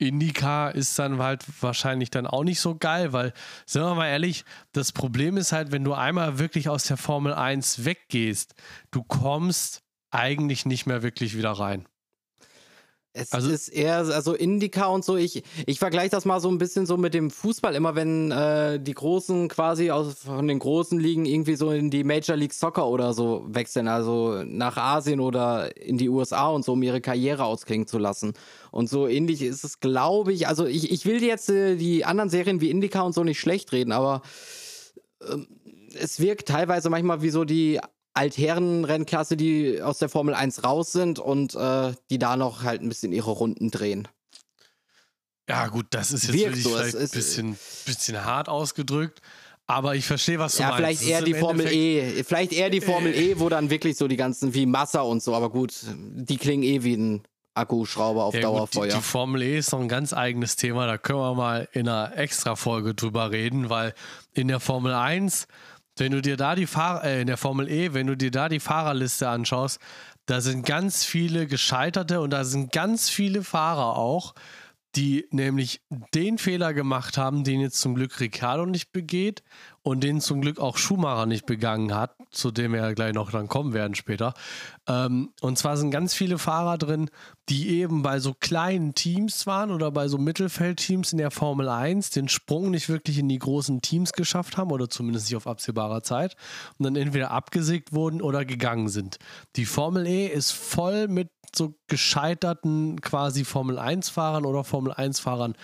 [0.08, 3.32] IndyCar ist dann halt wahrscheinlich dann auch nicht so geil, weil,
[3.66, 7.34] sagen wir mal ehrlich, das Problem ist halt, wenn du einmal wirklich aus der Formel
[7.34, 8.54] 1 weggehst,
[8.90, 11.86] du kommst eigentlich nicht mehr wirklich wieder rein.
[13.14, 16.56] Es also, ist eher, also Indica und so, ich, ich vergleiche das mal so ein
[16.56, 20.98] bisschen so mit dem Fußball, immer wenn äh, die Großen quasi aus, von den großen
[20.98, 25.76] Ligen irgendwie so in die Major League Soccer oder so wechseln, also nach Asien oder
[25.76, 28.32] in die USA und so, um ihre Karriere ausklingen zu lassen.
[28.70, 32.30] Und so ähnlich ist es, glaube ich, also ich, ich will jetzt äh, die anderen
[32.30, 34.22] Serien wie Indica und so nicht schlecht reden, aber
[35.20, 35.36] äh,
[36.00, 37.78] es wirkt teilweise manchmal wie so die
[38.14, 42.88] Altherrenrennklasse, die aus der Formel 1 raus sind und äh, die da noch halt ein
[42.88, 44.08] bisschen ihre Runden drehen.
[45.48, 49.20] Ja, gut, das ist jetzt Wirkt so, vielleicht ein bisschen, bisschen hart ausgedrückt.
[49.66, 51.02] Aber ich verstehe, was du ja, meinst.
[51.02, 52.24] Vielleicht eher die Formel Endeffekt E.
[52.24, 55.22] Vielleicht eher die Formel äh, E, wo dann wirklich so die ganzen wie Massa und
[55.22, 57.22] so, aber gut, die klingen eh wie ein
[57.54, 58.84] Akkuschrauber auf ja, Dauerfeuer.
[58.84, 61.68] Gut, die, die, Formel E ist noch ein ganz eigenes Thema, da können wir mal
[61.72, 63.94] in einer Extra-Folge drüber reden, weil
[64.32, 65.46] in der Formel 1
[65.98, 68.48] wenn du dir da die Fahrer, äh, in der Formel E, wenn du dir da
[68.48, 69.78] die Fahrerliste anschaust,
[70.26, 74.34] da sind ganz viele Gescheiterte und da sind ganz viele Fahrer auch,
[74.94, 75.82] die nämlich
[76.14, 79.42] den Fehler gemacht haben, den jetzt zum Glück Ricciardo nicht begeht
[79.82, 83.48] und den zum Glück auch Schumacher nicht begangen hat, zu dem wir gleich noch dann
[83.48, 84.32] kommen werden später.
[84.88, 87.10] Ähm, und zwar sind ganz viele Fahrer drin,
[87.48, 92.10] die eben bei so kleinen Teams waren oder bei so Mittelfeldteams in der Formel 1
[92.10, 96.02] den Sprung nicht wirklich in die großen Teams geschafft haben oder zumindest nicht auf absehbarer
[96.02, 96.36] Zeit
[96.78, 99.18] und dann entweder abgesägt wurden oder gegangen sind.
[99.56, 105.54] Die Formel E ist voll mit so gescheiterten quasi Formel 1-Fahrern oder Formel 1-Fahrern,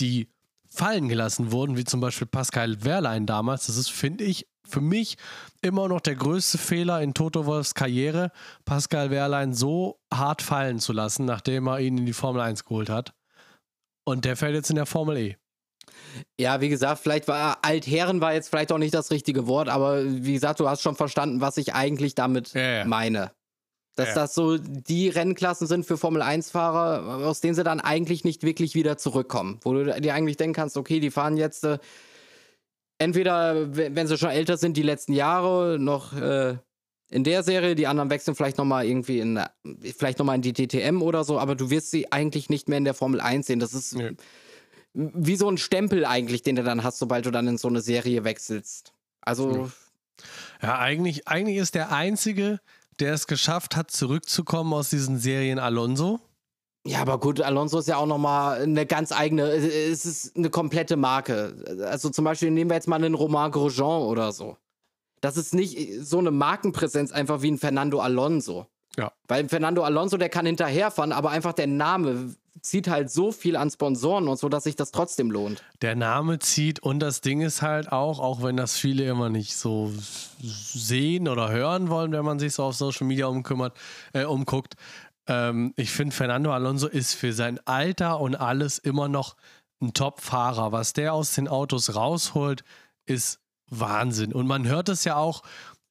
[0.00, 0.28] die
[0.76, 3.66] fallen gelassen wurden, wie zum Beispiel Pascal Wehrlein damals.
[3.66, 5.16] Das ist, finde ich, für mich
[5.62, 8.30] immer noch der größte Fehler in Toto Wolfs Karriere,
[8.64, 12.90] Pascal Wehrlein so hart fallen zu lassen, nachdem er ihn in die Formel 1 geholt
[12.90, 13.14] hat.
[14.04, 15.36] Und der fällt jetzt in der Formel E.
[16.38, 20.04] Ja, wie gesagt, vielleicht war Altherren war jetzt vielleicht auch nicht das richtige Wort, aber
[20.04, 22.84] wie gesagt, du hast schon verstanden, was ich eigentlich damit ja, ja.
[22.84, 23.32] meine.
[23.96, 24.14] Dass ja.
[24.14, 28.98] das so die Rennklassen sind für Formel-1-Fahrer, aus denen sie dann eigentlich nicht wirklich wieder
[28.98, 29.58] zurückkommen.
[29.62, 31.78] Wo du dir eigentlich denken kannst, okay, die fahren jetzt äh,
[32.98, 36.56] entweder, wenn sie schon älter sind, die letzten Jahre noch äh,
[37.10, 39.40] in der Serie, die anderen wechseln vielleicht nochmal irgendwie in,
[39.96, 42.84] vielleicht nochmal in die DTM oder so, aber du wirst sie eigentlich nicht mehr in
[42.84, 43.60] der Formel 1 sehen.
[43.60, 44.10] Das ist ja.
[44.92, 47.80] wie so ein Stempel eigentlich, den du dann hast, sobald du dann in so eine
[47.80, 48.92] Serie wechselst.
[49.20, 49.70] Also.
[50.62, 52.60] Ja, eigentlich, eigentlich ist der einzige,
[53.00, 56.20] der es geschafft hat, zurückzukommen aus diesen Serien Alonso.
[56.86, 60.96] Ja, aber gut, Alonso ist ja auch nochmal eine ganz eigene, es ist eine komplette
[60.96, 61.56] Marke.
[61.84, 64.56] Also zum Beispiel nehmen wir jetzt mal einen Romain Grosjean oder so.
[65.20, 68.66] Das ist nicht so eine Markenpräsenz einfach wie ein Fernando Alonso.
[68.96, 69.12] Ja.
[69.28, 73.70] Weil Fernando Alonso, der kann hinterherfahren, aber einfach der Name zieht halt so viel an
[73.70, 75.62] Sponsoren und so, dass sich das trotzdem lohnt.
[75.82, 79.56] Der Name zieht und das Ding ist halt auch, auch wenn das viele immer nicht
[79.56, 79.92] so
[80.40, 83.76] sehen oder hören wollen, wenn man sich so auf Social Media umkümmert,
[84.12, 84.74] äh, umguckt.
[85.28, 89.36] Ähm, ich finde, Fernando Alonso ist für sein Alter und alles immer noch
[89.80, 90.72] ein Top-Fahrer.
[90.72, 92.64] Was der aus den Autos rausholt,
[93.04, 94.32] ist Wahnsinn.
[94.32, 95.42] Und man hört es ja auch,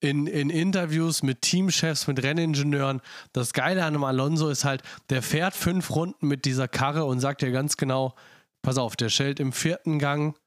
[0.05, 3.01] in, in Interviews mit Teamchefs, mit Renningenieuren.
[3.33, 7.19] Das Geile an einem Alonso ist halt, der fährt fünf Runden mit dieser Karre und
[7.19, 8.15] sagt dir ganz genau,
[8.61, 10.37] pass auf, der schellt im vierten Gang,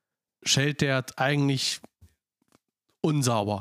[0.43, 1.81] schellt der eigentlich
[3.01, 3.61] unsauber.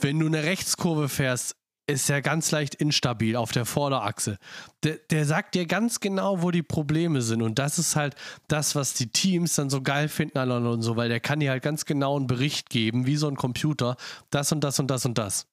[0.00, 1.56] Wenn du eine Rechtskurve fährst,
[1.86, 4.38] ist er ganz leicht instabil auf der Vorderachse.
[4.82, 7.42] Der, der sagt dir ganz genau, wo die Probleme sind.
[7.42, 8.16] Und das ist halt
[8.48, 11.62] das, was die Teams dann so geil finden an Alonso, weil der kann dir halt
[11.62, 13.96] ganz genau einen Bericht geben, wie so ein Computer,
[14.30, 15.46] das und das und das und das.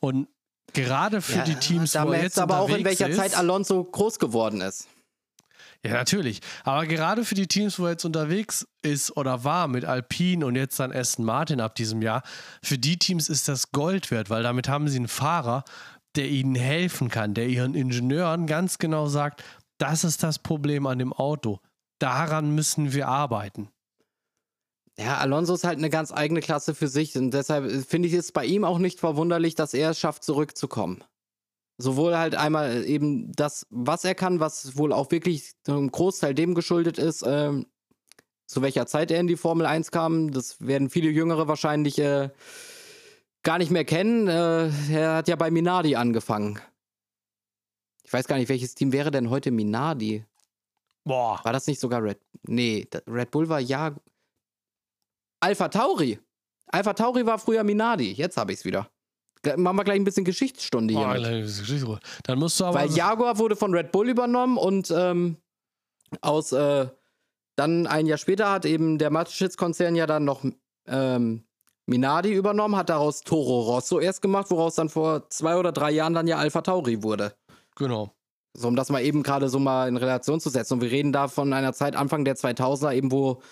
[0.00, 0.28] Und
[0.72, 3.36] gerade für ja, die Teams, da wo er jetzt aber auch in welcher ist, Zeit
[3.36, 4.88] Alonso groß geworden ist.
[5.84, 6.40] Ja, natürlich.
[6.64, 10.54] Aber gerade für die Teams, wo er jetzt unterwegs ist oder war mit Alpine und
[10.54, 12.22] jetzt dann Aston Martin ab diesem Jahr,
[12.62, 15.64] für die Teams ist das Gold wert, weil damit haben sie einen Fahrer,
[16.16, 19.42] der ihnen helfen kann, der ihren Ingenieuren ganz genau sagt,
[19.78, 21.60] das ist das Problem an dem Auto.
[21.98, 23.70] Daran müssen wir arbeiten.
[24.98, 28.32] Ja, Alonso ist halt eine ganz eigene Klasse für sich und deshalb finde ich es
[28.32, 31.02] bei ihm auch nicht verwunderlich, dass er es schafft, zurückzukommen.
[31.80, 36.54] Sowohl halt einmal eben das, was er kann, was wohl auch wirklich zum Großteil dem
[36.54, 37.66] geschuldet ist, ähm,
[38.46, 40.30] zu welcher Zeit er in die Formel 1 kam.
[40.30, 42.28] Das werden viele Jüngere wahrscheinlich äh,
[43.42, 44.28] gar nicht mehr kennen.
[44.28, 46.60] Äh, er hat ja bei Minardi angefangen.
[48.04, 50.24] Ich weiß gar nicht, welches Team wäre denn heute Minardi?
[51.04, 51.40] Boah.
[51.44, 52.20] War das nicht sogar Red?
[52.42, 53.94] Nee, Red Bull war ja.
[55.40, 56.18] Alpha Tauri.
[56.66, 58.12] Alpha Tauri war früher Minardi.
[58.12, 58.90] Jetzt habe ich es wieder.
[59.56, 61.06] Machen wir gleich ein bisschen Geschichtsstunde hier.
[61.08, 61.12] Oh,
[62.24, 62.80] Dann musst du aber.
[62.80, 65.36] Weil Jaguar wurde von Red Bull übernommen und ähm,
[66.20, 66.52] aus.
[66.52, 66.88] Äh,
[67.56, 70.44] dann ein Jahr später hat eben der Mateschitz-Konzern ja dann noch
[70.86, 71.44] ähm,
[71.84, 76.14] Minardi übernommen, hat daraus Toro Rosso erst gemacht, woraus dann vor zwei oder drei Jahren
[76.14, 77.34] dann ja Alpha Tauri wurde.
[77.76, 78.14] Genau.
[78.56, 80.74] So, um das mal eben gerade so mal in Relation zu setzen.
[80.74, 83.42] Und wir reden da von einer Zeit Anfang der 2000er, eben wo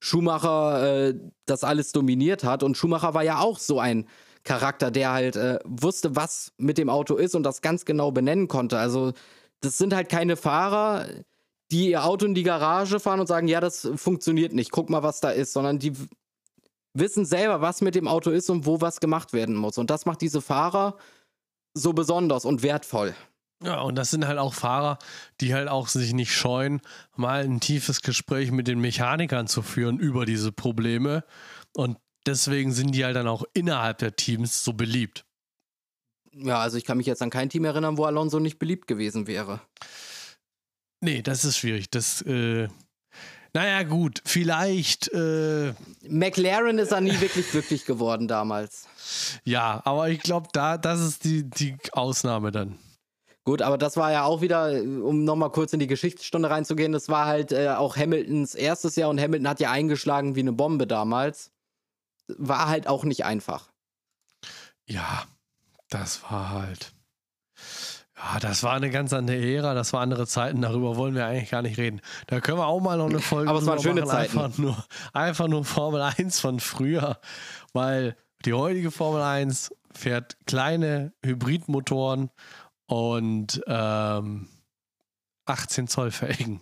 [0.00, 1.14] Schumacher äh,
[1.46, 2.62] das alles dominiert hat.
[2.62, 4.06] Und Schumacher war ja auch so ein
[4.46, 8.48] Charakter, der halt äh, wusste, was mit dem Auto ist und das ganz genau benennen
[8.48, 8.78] konnte.
[8.78, 9.12] Also,
[9.60, 11.06] das sind halt keine Fahrer,
[11.70, 15.02] die ihr Auto in die Garage fahren und sagen, ja, das funktioniert nicht, guck mal,
[15.02, 15.92] was da ist, sondern die
[16.94, 19.76] wissen selber, was mit dem Auto ist und wo was gemacht werden muss.
[19.78, 20.96] Und das macht diese Fahrer
[21.74, 23.14] so besonders und wertvoll.
[23.62, 24.98] Ja, und das sind halt auch Fahrer,
[25.40, 26.80] die halt auch sich nicht scheuen,
[27.16, 31.24] mal ein tiefes Gespräch mit den Mechanikern zu führen über diese Probleme.
[31.74, 35.24] Und deswegen sind die halt dann auch innerhalb der Teams so beliebt.
[36.32, 39.26] Ja, also ich kann mich jetzt an kein Team erinnern, wo Alonso nicht beliebt gewesen
[39.26, 39.60] wäre.
[41.00, 41.90] Nee, das ist schwierig.
[41.90, 42.68] Das, äh,
[43.54, 45.10] naja, gut, vielleicht.
[45.14, 45.72] Äh,
[46.08, 48.86] McLaren ist er nie wirklich glücklich geworden damals.
[49.44, 52.78] Ja, aber ich glaube, da, das ist die, die Ausnahme dann.
[53.44, 57.08] Gut, aber das war ja auch wieder, um nochmal kurz in die Geschichtsstunde reinzugehen, das
[57.08, 60.86] war halt äh, auch Hamiltons erstes Jahr und Hamilton hat ja eingeschlagen wie eine Bombe
[60.86, 61.52] damals.
[62.28, 63.70] War halt auch nicht einfach.
[64.86, 65.24] Ja,
[65.88, 66.92] das war halt.
[68.16, 71.50] Ja, das war eine ganz andere Ära, das waren andere Zeiten, darüber wollen wir eigentlich
[71.50, 72.00] gar nicht reden.
[72.26, 74.10] Da können wir auch mal noch eine Folge Aber es waren schöne machen.
[74.10, 74.38] Zeiten.
[74.38, 77.20] Einfach nur, einfach nur Formel 1 von früher,
[77.72, 82.30] weil die heutige Formel 1 fährt kleine Hybridmotoren
[82.86, 84.48] und ähm,
[85.46, 86.60] 18 Zoll Felgen.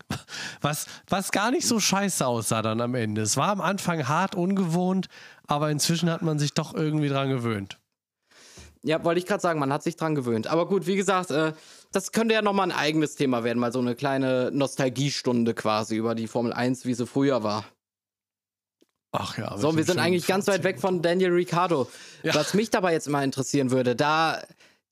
[0.61, 3.23] Was, was gar nicht so scheiße aussah dann am Ende.
[3.23, 5.09] Es war am Anfang hart ungewohnt,
[5.47, 7.79] aber inzwischen hat man sich doch irgendwie dran gewöhnt.
[8.83, 10.47] Ja, wollte ich gerade sagen, man hat sich dran gewöhnt.
[10.47, 11.55] Aber gut, wie gesagt, äh,
[11.90, 16.14] das könnte ja nochmal ein eigenes Thema werden, mal so eine kleine Nostalgiestunde quasi über
[16.14, 17.64] die Formel 1, wie sie früher war.
[19.12, 19.57] Ach ja.
[19.57, 21.88] So, wir sind eigentlich ganz weit weg von Daniel Ricciardo.
[22.23, 22.35] Ja.
[22.35, 24.42] Was mich dabei jetzt mal interessieren würde, da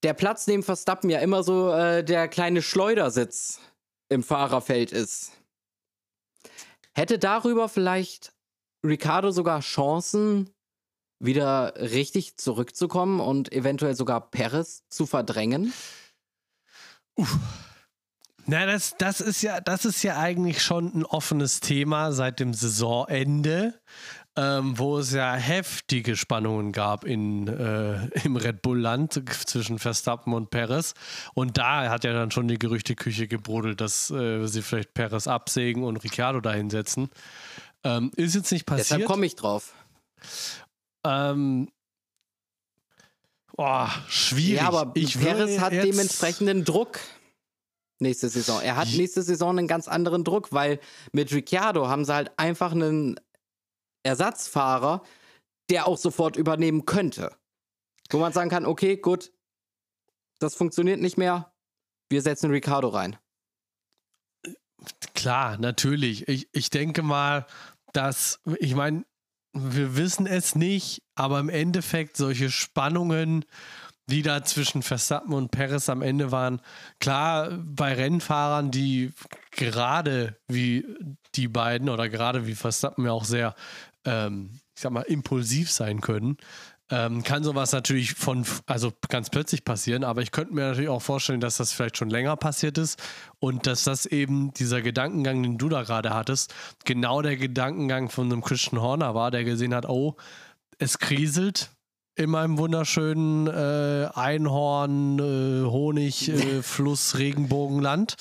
[0.03, 3.61] der Platz neben Verstappen ja immer so äh, der kleine Schleudersitz
[4.09, 5.33] im Fahrerfeld ist.
[6.95, 8.33] Hätte darüber vielleicht
[8.85, 10.51] Ricciardo sogar Chancen,
[11.19, 15.73] wieder richtig zurückzukommen und eventuell sogar Perez zu verdrängen?
[17.15, 17.39] Uff.
[18.47, 22.55] Na, das, das, ist ja, das ist ja eigentlich schon ein offenes Thema seit dem
[22.55, 23.75] Saisonende
[24.37, 30.51] ähm, wo es ja heftige Spannungen gab in, äh, im Red Bull-Land zwischen Verstappen und
[30.51, 30.95] Perez.
[31.35, 35.85] Und da hat ja dann schon die Gerüchteküche gebrodelt, dass äh, sie vielleicht Perez absägen
[35.85, 37.11] und Ricciardo dahinsetzen.
[37.85, 38.87] Ähm, ist jetzt nicht passiert.
[38.87, 39.75] Deshalb komme ich drauf.
[41.05, 41.69] Ähm,
[43.59, 44.63] oh, schwierig.
[44.63, 47.01] Ja, aber ich Perez hat dementsprechenden Druck
[48.03, 48.61] nächste Saison.
[48.61, 50.79] Er hat nächste Saison einen ganz anderen Druck, weil
[51.13, 53.19] mit Ricciardo haben sie halt einfach einen
[54.03, 55.03] Ersatzfahrer,
[55.71, 57.35] der auch sofort übernehmen könnte.
[58.11, 59.33] Wo man sagen kann, okay, gut,
[60.39, 61.55] das funktioniert nicht mehr,
[62.11, 63.17] wir setzen Ricardo rein.
[65.15, 66.29] Klar, natürlich.
[66.29, 67.47] Ich, ich denke mal,
[67.93, 69.05] dass, ich meine,
[69.53, 73.45] wir wissen es nicht, aber im Endeffekt solche Spannungen,
[74.07, 76.61] die da zwischen Verstappen und Perez am Ende waren,
[77.01, 79.13] klar, bei Rennfahrern, die
[79.53, 80.85] gerade wie
[81.35, 83.55] die beiden oder gerade wie Verstappen ja auch sehr
[84.05, 86.37] ähm, ich sag mal, impulsiv sein können,
[86.91, 91.01] ähm, kann sowas natürlich von, also ganz plötzlich passieren, aber ich könnte mir natürlich auch
[91.01, 93.03] vorstellen, dass das vielleicht schon länger passiert ist
[93.39, 98.31] und dass das eben dieser Gedankengang, den du da gerade hattest, genau der Gedankengang von
[98.31, 100.17] einem Christian Horner war, der gesehen hat, oh,
[100.79, 101.71] es kriselt,
[102.15, 108.17] in meinem wunderschönen äh, Einhorn, äh, Honig, äh, Fluss, Regenbogenland.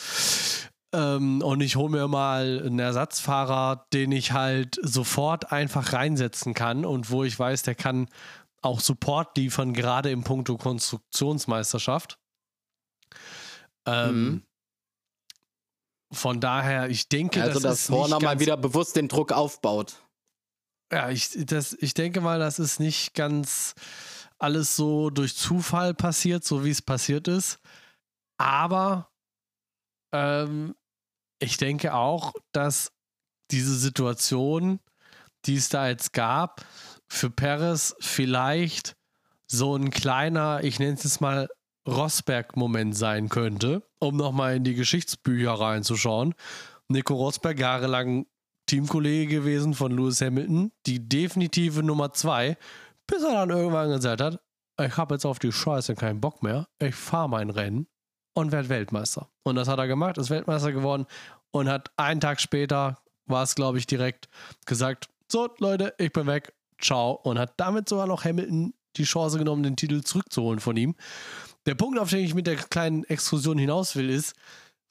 [0.94, 6.86] Ähm, und ich hole mir mal einen Ersatzfahrer, den ich halt sofort einfach reinsetzen kann
[6.86, 8.08] und wo ich weiß, der kann
[8.62, 12.20] auch Support liefern, gerade im Punkto Konstruktionsmeisterschaft.
[13.86, 14.44] Ähm, mhm.
[16.14, 19.96] Von daher, ich denke, also, das dass Horner mal wieder bewusst den Druck aufbaut.
[20.92, 23.74] Ja, ich, das, ich denke mal, das ist nicht ganz
[24.38, 27.60] alles so durch Zufall passiert, so wie es passiert ist.
[28.38, 29.10] Aber
[30.12, 30.76] ähm,
[31.40, 32.92] ich denke auch, dass
[33.52, 34.80] diese Situation,
[35.46, 36.66] die es da jetzt gab,
[37.08, 38.96] für Perez vielleicht
[39.48, 41.48] so ein kleiner, ich nenne es jetzt mal
[41.88, 46.34] Rosberg-Moment sein könnte, um nochmal in die Geschichtsbücher reinzuschauen.
[46.88, 48.26] Nico Rosberg jahrelang
[48.72, 52.58] Teamkollege gewesen von Lewis Hamilton, die definitive Nummer zwei,
[53.06, 54.40] bis er dann irgendwann gesagt hat,
[54.80, 57.88] ich habe jetzt auf die Scheiße keinen Bock mehr, ich fahre mein Rennen
[58.34, 59.30] und werde Weltmeister.
[59.44, 61.06] Und das hat er gemacht, ist Weltmeister geworden
[61.52, 64.30] und hat einen Tag später, war es glaube ich direkt,
[64.66, 67.20] gesagt, so Leute, ich bin weg, ciao.
[67.24, 70.96] Und hat damit sogar noch Hamilton die Chance genommen, den Titel zurückzuholen von ihm.
[71.66, 74.34] Der Punkt, auf den ich mit der kleinen Exkursion hinaus will, ist,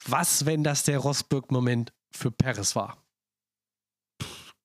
[0.05, 3.01] was, wenn das der Rosberg-Moment für Perez war?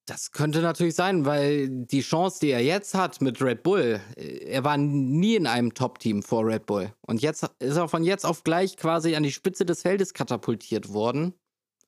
[0.07, 4.45] Das könnte natürlich sein, weil die Chance, die er jetzt hat mit Red Bull, äh,
[4.45, 6.95] er war nie in einem Top-Team vor Red Bull.
[7.01, 10.93] Und jetzt ist er von jetzt auf gleich quasi an die Spitze des Feldes katapultiert
[10.93, 11.35] worden.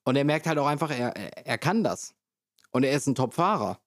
[0.03, 2.13] Und er merkt halt auch einfach, er, er kann das.
[2.71, 3.79] Und er ist ein Top-Fahrer.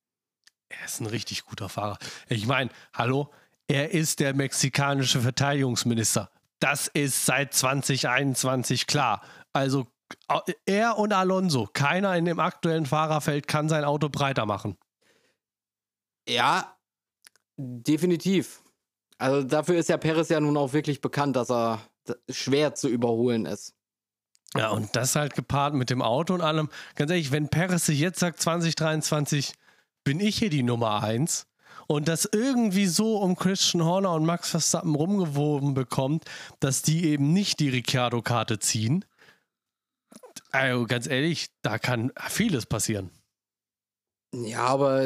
[0.71, 1.99] Er ist ein richtig guter Fahrer.
[2.29, 3.31] Ich meine, hallo,
[3.69, 6.31] er ist der mexikanische Verteidigungsminister.
[6.59, 9.23] Das ist seit 2021 klar.
[9.53, 9.87] Also
[10.67, 14.77] er und Alonso, keiner in dem aktuellen Fahrerfeld kann sein Auto breiter machen.
[16.29, 16.77] Ja,
[17.57, 18.63] definitiv.
[19.19, 21.81] Also dafür ist ja Perez ja nun auch wirklich bekannt, dass er
[22.29, 23.75] schwer zu überholen ist.
[24.57, 26.69] Ja, und das halt gepaart mit dem Auto und allem.
[26.95, 29.55] Ganz ehrlich, wenn Perez sich jetzt sagt, 2023
[30.05, 31.47] bin ich hier die Nummer 1
[31.87, 36.25] und das irgendwie so um Christian Horner und Max Verstappen rumgewoben bekommt,
[36.61, 39.05] dass die eben nicht die Ricciardo-Karte ziehen,
[40.53, 43.11] also ganz ehrlich, da kann vieles passieren.
[44.35, 45.03] Ja, aber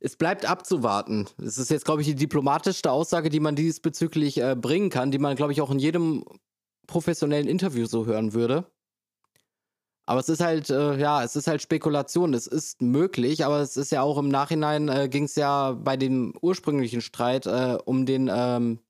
[0.00, 1.28] es bleibt abzuwarten.
[1.38, 5.18] Es ist jetzt, glaube ich, die diplomatischste Aussage, die man diesbezüglich äh, bringen kann, die
[5.18, 6.24] man, glaube ich, auch in jedem
[6.86, 8.70] professionellen Interview so hören würde.
[10.06, 12.34] Aber es ist halt, äh, ja, es ist halt Spekulation.
[12.34, 15.96] Es ist möglich, aber es ist ja auch im Nachhinein, äh, ging es ja bei
[15.96, 18.80] dem ursprünglichen Streit äh, um den, ähm,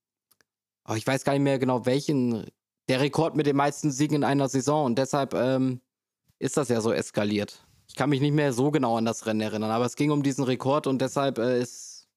[0.87, 2.47] oh, ich weiß gar nicht mehr genau, welchen
[2.91, 5.79] der Rekord mit den meisten Siegen in einer Saison und deshalb ähm,
[6.39, 7.65] ist das ja so eskaliert.
[7.87, 10.23] Ich kann mich nicht mehr so genau an das Rennen erinnern, aber es ging um
[10.23, 12.09] diesen Rekord und deshalb äh, ist,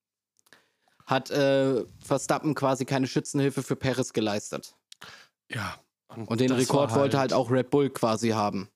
[1.07, 4.75] hat äh, Verstappen quasi keine Schützenhilfe für Perez geleistet.
[5.49, 5.77] Ja.
[6.09, 8.68] Und, und den Rekord halt wollte halt auch Red Bull quasi haben.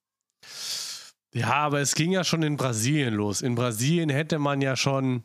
[1.35, 3.43] Ja, aber es ging ja schon in Brasilien los.
[3.43, 5.25] In Brasilien hätte man ja schon,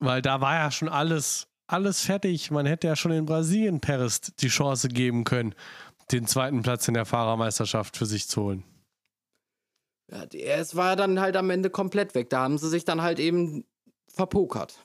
[0.00, 2.50] weil da war ja schon alles, alles fertig.
[2.50, 5.54] Man hätte ja schon in Brasilien Perez die Chance geben können,
[6.12, 8.64] den zweiten Platz in der Fahrermeisterschaft für sich zu holen.
[10.10, 10.24] Ja,
[10.58, 12.30] es war dann halt am Ende komplett weg.
[12.30, 13.64] Da haben sie sich dann halt eben
[14.08, 14.78] verpokert.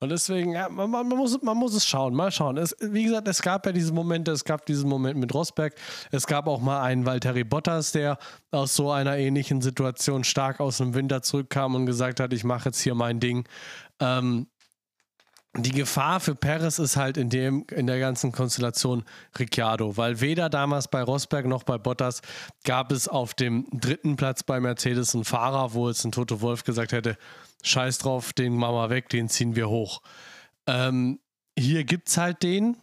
[0.00, 2.58] Und deswegen, ja, man, man, muss, man muss es schauen, mal schauen.
[2.58, 5.74] Es, wie gesagt, es gab ja diese Momente, es gab diesen Moment mit Rosberg,
[6.10, 8.18] es gab auch mal einen Valtteri Bottas, der
[8.50, 12.66] aus so einer ähnlichen Situation stark aus dem Winter zurückkam und gesagt hat, ich mache
[12.66, 13.48] jetzt hier mein Ding.
[13.98, 14.48] Ähm,
[15.56, 19.04] die Gefahr für Perez ist halt in, dem, in der ganzen Konstellation
[19.38, 22.22] Ricciardo, weil weder damals bei Rosberg noch bei Bottas
[22.64, 26.64] gab es auf dem dritten Platz bei Mercedes einen Fahrer, wo jetzt ein Toto Wolf
[26.64, 27.16] gesagt hätte,
[27.62, 30.02] scheiß drauf, den machen wir weg, den ziehen wir hoch.
[30.66, 31.20] Ähm,
[31.56, 32.76] hier gibt es halt den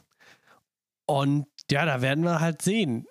[1.06, 3.06] und ja, da werden wir halt sehen,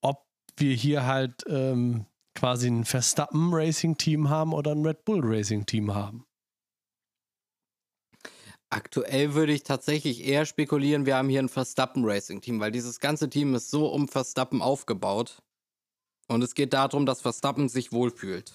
[0.00, 0.24] ob
[0.56, 5.66] wir hier halt ähm, quasi ein Verstappen Racing Team haben oder ein Red Bull Racing
[5.66, 6.25] Team haben.
[8.68, 12.98] Aktuell würde ich tatsächlich eher spekulieren, wir haben hier ein Verstappen Racing Team, weil dieses
[12.98, 15.42] ganze Team ist so um Verstappen aufgebaut.
[16.28, 18.54] Und es geht darum, dass Verstappen sich wohlfühlt.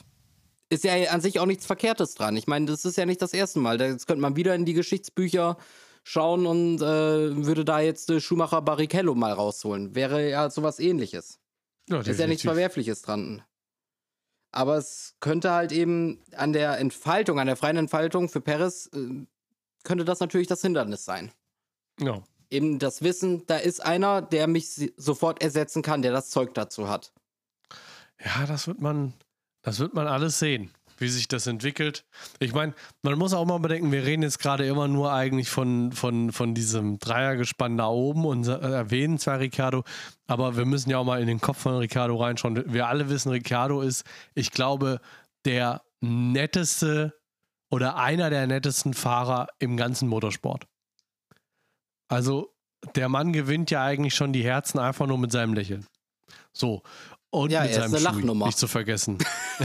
[0.70, 2.36] Ist ja an sich auch nichts Verkehrtes dran.
[2.36, 3.80] Ich meine, das ist ja nicht das erste Mal.
[3.80, 5.58] Jetzt könnte man wieder in die Geschichtsbücher
[6.04, 9.96] schauen und äh, würde da jetzt äh, Schumacher Barrichello mal rausholen.
[9.96, 11.40] Wäre ja sowas ähnliches.
[11.90, 13.44] Ja, ist ja nichts Verwerfliches dran.
[14.52, 19.26] Aber es könnte halt eben an der Entfaltung, an der freien Entfaltung für Perez äh,
[19.84, 21.32] könnte das natürlich das Hindernis sein.
[22.00, 22.22] Ja.
[22.50, 26.90] Eben das Wissen, da ist einer, der mich sofort ersetzen kann, der das Zeug dazu
[26.90, 27.14] hat.
[28.24, 29.14] Ja, das wird man,
[29.62, 32.06] das wird man alles sehen, wie sich das entwickelt.
[32.40, 32.74] Ich meine,
[33.04, 36.54] man muss auch mal bedenken, wir reden jetzt gerade immer nur eigentlich von, von, von
[36.54, 39.84] diesem Dreiergespann da oben und erwähnen zwar Ricardo,
[40.28, 42.72] aber wir müssen ja auch mal in den Kopf von Ricardo reinschauen.
[42.72, 44.04] Wir alle wissen, Ricardo ist,
[44.36, 45.00] ich glaube,
[45.46, 47.21] der netteste
[47.72, 50.68] oder einer der nettesten Fahrer im ganzen Motorsport.
[52.08, 52.54] Also
[52.96, 55.88] der Mann gewinnt ja eigentlich schon die Herzen einfach nur mit seinem Lächeln.
[56.52, 56.84] So.
[57.30, 58.48] Und ja, mit seinem ist Lachnummer.
[58.48, 59.18] nicht zu vergessen.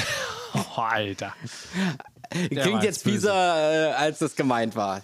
[0.55, 1.35] oh, Alter.
[2.31, 5.03] Klingt jetzt fieser, äh, als es gemeint war.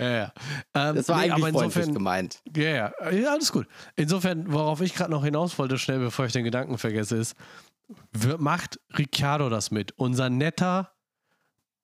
[0.00, 0.32] Ja, ja.
[0.74, 2.40] Ähm, das war nee, eigentlich insofern, gemeint.
[2.54, 3.66] Ja, ja, ja, alles gut.
[3.94, 7.34] Insofern, worauf ich gerade noch hinaus wollte, schnell bevor ich den Gedanken vergesse, ist,
[8.38, 9.92] macht Ricciardo das mit?
[9.92, 10.95] Unser netter,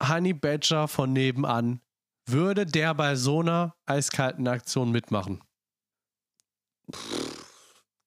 [0.07, 1.81] Honey Badger von nebenan,
[2.25, 5.43] würde der bei so einer eiskalten Aktion mitmachen?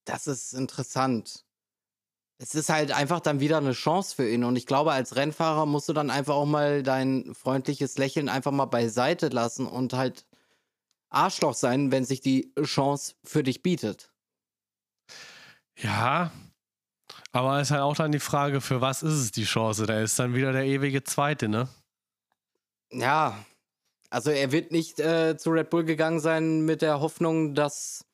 [0.04, 1.44] Das ist interessant.
[2.38, 4.44] es ist halt einfach dann wieder eine Chance für ihn.
[4.44, 8.52] Und ich glaube, als Rennfahrer musst du dann einfach auch mal dein freundliches Lächeln einfach
[8.52, 10.26] mal beiseite lassen und halt
[11.08, 14.12] Arschloch sein, wenn sich die Chance für dich bietet.
[15.78, 16.30] Ja,
[17.32, 19.86] aber es ist halt auch dann die Frage, für was ist es die Chance?
[19.86, 21.68] Da ist dann wieder der ewige Zweite, ne?
[22.92, 23.44] Ja,
[24.10, 28.04] also er wird nicht äh, zu Red Bull gegangen sein mit der Hoffnung, dass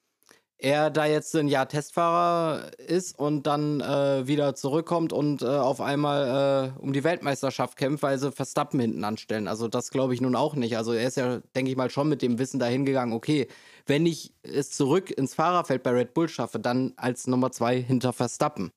[0.58, 5.80] er da jetzt ein Jahr Testfahrer ist und dann äh, wieder zurückkommt und äh, auf
[5.80, 9.48] einmal äh, um die Weltmeisterschaft kämpft, weil sie Verstappen hinten anstellen.
[9.48, 10.76] Also das glaube ich nun auch nicht.
[10.76, 13.48] Also er ist ja, denke ich mal, schon mit dem Wissen dahin gegangen, okay,
[13.86, 18.12] wenn ich es zurück ins Fahrerfeld bei Red Bull schaffe, dann als Nummer zwei hinter
[18.12, 18.70] Verstappen.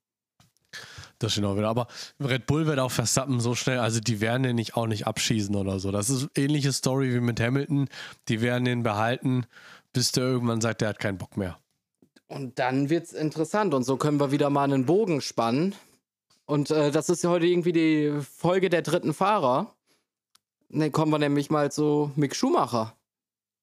[1.20, 1.70] Das stimmt auch wieder.
[1.70, 1.88] Aber
[2.20, 5.55] Red Bull wird auch Verstappen so schnell, also die werden den nicht auch nicht abschießen
[5.55, 5.91] oder so.
[5.91, 7.88] Das ist eine ähnliche Story wie mit Hamilton.
[8.28, 9.45] Die werden den behalten,
[9.93, 11.57] bis der irgendwann sagt, der hat keinen Bock mehr.
[12.28, 15.76] Und dann wird's interessant und so können wir wieder mal einen Bogen spannen.
[16.45, 19.74] Und äh, das ist ja heute irgendwie die Folge der dritten Fahrer.
[20.70, 22.95] Dann kommen wir nämlich mal zu Mick Schumacher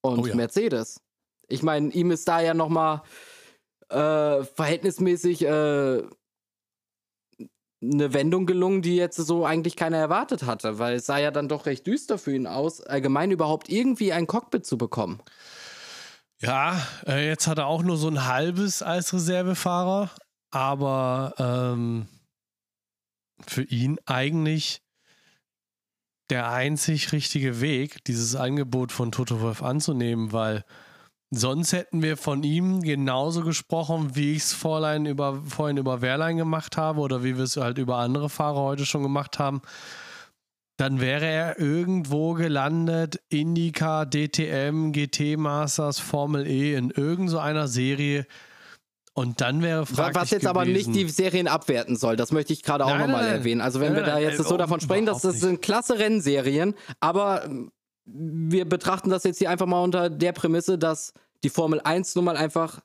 [0.00, 0.34] und oh ja.
[0.34, 1.00] Mercedes.
[1.48, 3.02] Ich meine, ihm ist da ja noch mal
[3.88, 6.02] äh, verhältnismäßig äh,
[7.82, 11.48] eine Wendung gelungen, die jetzt so eigentlich keiner erwartet hatte, weil es sah ja dann
[11.48, 15.20] doch recht düster für ihn aus, allgemein überhaupt irgendwie ein Cockpit zu bekommen.
[16.40, 20.10] Ja, äh, jetzt hat er auch nur so ein halbes als Reservefahrer,
[20.50, 22.08] aber ähm,
[23.46, 24.82] für ihn eigentlich
[26.30, 30.64] der einzig richtige Weg, dieses Angebot von Toto Wolf anzunehmen, weil
[31.34, 36.36] sonst hätten wir von ihm genauso gesprochen, wie ich es vorhin über, vorhin über Wehrlein
[36.36, 39.62] gemacht habe oder wie wir es halt über andere Fahrer heute schon gemacht haben
[40.82, 48.26] dann wäre er irgendwo gelandet, Indica, DTM, GT Masters, Formel E in irgendeiner so Serie.
[49.14, 52.52] Und dann wäre fraglich Was jetzt gewesen, aber nicht die Serien abwerten soll, das möchte
[52.52, 53.60] ich gerade auch nochmal erwähnen.
[53.60, 56.74] Also wenn nein, wir da jetzt nein, so davon sprechen, dass das sind klasse Rennserien,
[56.98, 57.48] aber
[58.04, 61.12] wir betrachten das jetzt hier einfach mal unter der Prämisse, dass
[61.44, 62.80] die Formel 1 nun mal einfach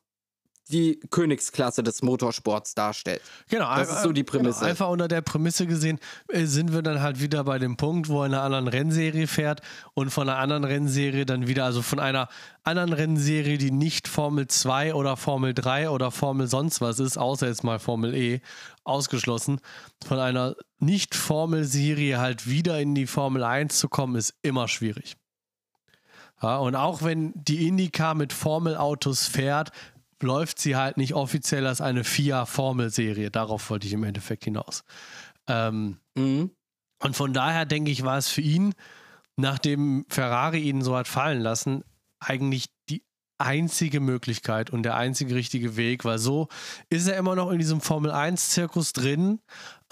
[0.68, 3.22] die Königsklasse des Motorsports darstellt.
[3.49, 4.59] Genau, das ist so die Prämisse.
[4.59, 5.99] Genau, einfach unter der Prämisse gesehen
[6.30, 9.28] äh, sind wir dann halt wieder bei dem Punkt, wo er in einer anderen Rennserie
[9.28, 9.61] fährt
[9.93, 12.30] und von einer anderen Rennserie dann wieder, also von einer
[12.63, 17.47] anderen Rennserie, die nicht Formel 2 oder Formel 3 oder Formel sonst was ist, außer
[17.47, 18.41] jetzt mal Formel E,
[18.84, 19.59] ausgeschlossen,
[20.05, 25.15] von einer Nicht-Formel-Serie halt wieder in die Formel 1 zu kommen, ist immer schwierig.
[26.41, 29.72] Ja, und auch wenn die IndyCar mit Formelautos fährt,
[30.22, 33.32] läuft sie halt nicht offiziell als eine FIA-Formelserie.
[33.32, 34.84] Darauf wollte ich im Endeffekt hinaus.
[35.47, 36.51] Ähm, mhm.
[37.03, 38.74] Und von daher denke ich, war es für ihn,
[39.36, 41.84] nachdem Ferrari ihn so hat fallen lassen,
[42.20, 43.03] eigentlich die
[43.38, 46.47] einzige Möglichkeit und der einzige richtige Weg, weil so
[46.89, 49.39] ist er immer noch in diesem Formel 1-Zirkus drin,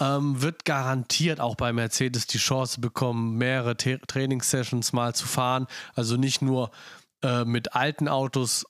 [0.00, 5.66] ähm, wird garantiert auch bei Mercedes die Chance bekommen, mehrere Trainingssessions mal zu fahren.
[5.94, 6.72] Also nicht nur
[7.22, 8.66] äh, mit alten Autos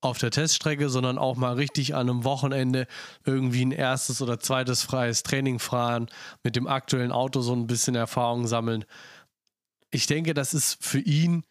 [0.00, 2.86] auf der Teststrecke, sondern auch mal richtig an einem Wochenende
[3.24, 6.08] irgendwie ein erstes oder zweites freies Training fahren,
[6.42, 8.84] mit dem aktuellen Auto so ein bisschen Erfahrung sammeln.
[9.90, 11.44] Ich denke, das ist für ihn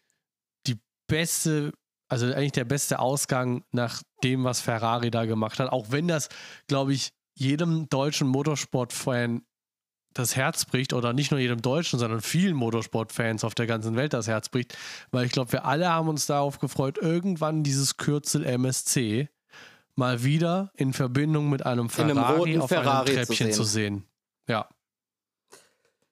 [0.66, 1.72] die beste,
[2.08, 5.70] also eigentlich der beste Ausgang nach dem, was Ferrari da gemacht hat.
[5.70, 6.28] Auch wenn das,
[6.66, 9.42] glaube ich, jedem deutschen Motorsportfan
[10.12, 14.12] das Herz bricht, oder nicht nur jedem Deutschen, sondern vielen Motorsportfans auf der ganzen Welt
[14.12, 14.76] das Herz bricht,
[15.12, 19.28] weil ich glaube, wir alle haben uns darauf gefreut, irgendwann dieses Kürzel MSC
[19.94, 23.64] mal wieder in Verbindung mit einem Ferrari einem auf Ferrari einem Treppchen zu sehen.
[23.64, 24.04] zu sehen.
[24.48, 24.68] Ja.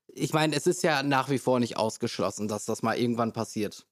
[0.06, 3.87] Ich meine, es ist ja nach wie vor nicht ausgeschlossen, dass das mal irgendwann passiert.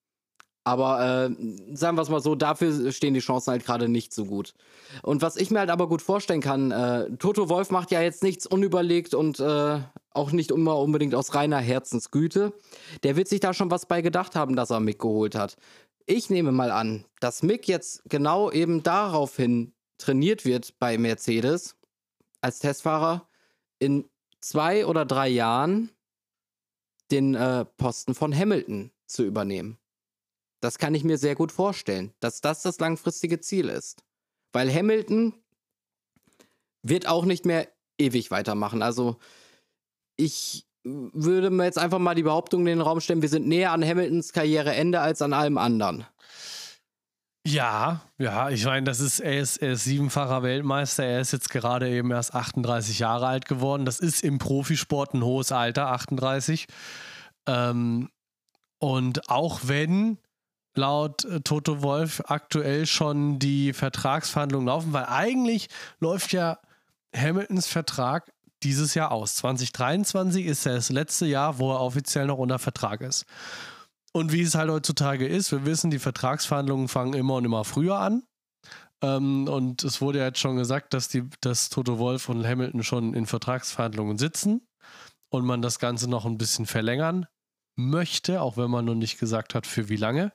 [0.67, 4.25] Aber äh, sagen wir es mal so, dafür stehen die Chancen halt gerade nicht so
[4.25, 4.53] gut.
[5.03, 8.25] Und was ich mir halt aber gut vorstellen kann, äh, Toto Wolf macht ja jetzt
[8.25, 9.79] nichts unüberlegt und äh,
[10.11, 12.53] auch nicht immer unbedingt aus reiner Herzensgüte.
[13.05, 15.57] Der wird sich da schon was bei gedacht haben, dass er Mick geholt hat.
[16.05, 21.77] Ich nehme mal an, dass Mick jetzt genau eben daraufhin trainiert wird bei Mercedes
[22.41, 23.29] als Testfahrer
[23.79, 24.11] in
[24.41, 25.91] zwei oder drei Jahren
[27.13, 29.79] den äh, Posten von Hamilton zu übernehmen.
[30.61, 34.03] Das kann ich mir sehr gut vorstellen, dass das das langfristige Ziel ist.
[34.53, 35.35] Weil Hamilton
[36.83, 38.83] wird auch nicht mehr ewig weitermachen.
[38.83, 39.19] Also
[40.17, 43.73] ich würde mir jetzt einfach mal die Behauptung in den Raum stellen, wir sind näher
[43.73, 46.07] an Hamiltons Karriereende als an allem anderen.
[47.47, 51.49] Ja, ja, ich meine, das ist, er ist, er ist siebenfacher Weltmeister, er ist jetzt
[51.49, 53.85] gerade eben erst 38 Jahre alt geworden.
[53.85, 56.67] Das ist im Profisport ein hohes Alter, 38.
[57.47, 58.11] Ähm,
[58.79, 60.19] und auch wenn
[60.77, 65.69] laut äh, Toto Wolf aktuell schon die Vertragsverhandlungen laufen, weil eigentlich
[66.01, 66.59] läuft ja
[67.15, 69.37] Hamiltons Vertrag dieses Jahr aus.
[69.37, 73.27] 2023 ist das letzte Jahr, wo er offiziell noch unter Vertrag ist.
[74.13, 77.99] Und wie es halt heutzutage ist, wir wissen, die Vertragsverhandlungen fangen immer und immer früher
[77.99, 78.23] an.
[79.03, 82.83] Ähm, und es wurde ja jetzt schon gesagt, dass, die, dass Toto Wolf und Hamilton
[82.83, 84.67] schon in Vertragsverhandlungen sitzen
[85.29, 87.27] und man das Ganze noch ein bisschen verlängern
[87.77, 90.33] möchte, auch wenn man noch nicht gesagt hat, für wie lange.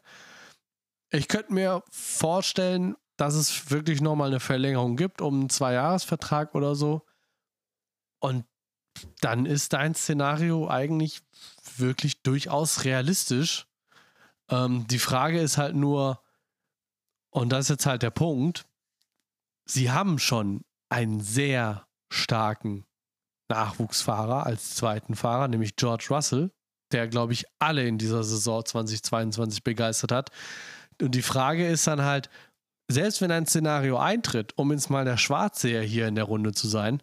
[1.12, 6.74] Ich könnte mir vorstellen, dass es wirklich nochmal eine Verlängerung gibt um einen Zweijahresvertrag oder
[6.74, 7.06] so.
[8.20, 8.46] Und
[9.20, 11.22] dann ist dein Szenario eigentlich
[11.78, 13.68] wirklich durchaus realistisch.
[14.50, 16.22] Ähm, die Frage ist halt nur,
[17.30, 18.66] und das ist jetzt halt der Punkt,
[19.66, 22.86] sie haben schon einen sehr starken
[23.50, 26.52] Nachwuchsfahrer als zweiten Fahrer, nämlich George Russell,
[26.92, 30.32] der, glaube ich, alle in dieser Saison 2022 begeistert hat.
[31.02, 32.30] Und die Frage ist dann halt,
[32.88, 36.68] selbst wenn ein Szenario eintritt, um jetzt mal der Schwarzseher hier in der Runde zu
[36.68, 37.02] sein,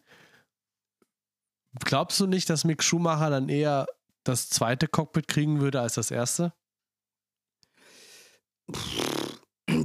[1.85, 3.87] glaubst du nicht, dass Mick Schumacher dann eher
[4.25, 6.53] das zweite Cockpit kriegen würde als das erste?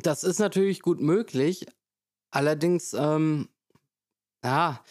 [0.01, 1.65] Das ist natürlich gut möglich.
[2.31, 3.49] Allerdings, ähm,
[4.43, 4.83] ja,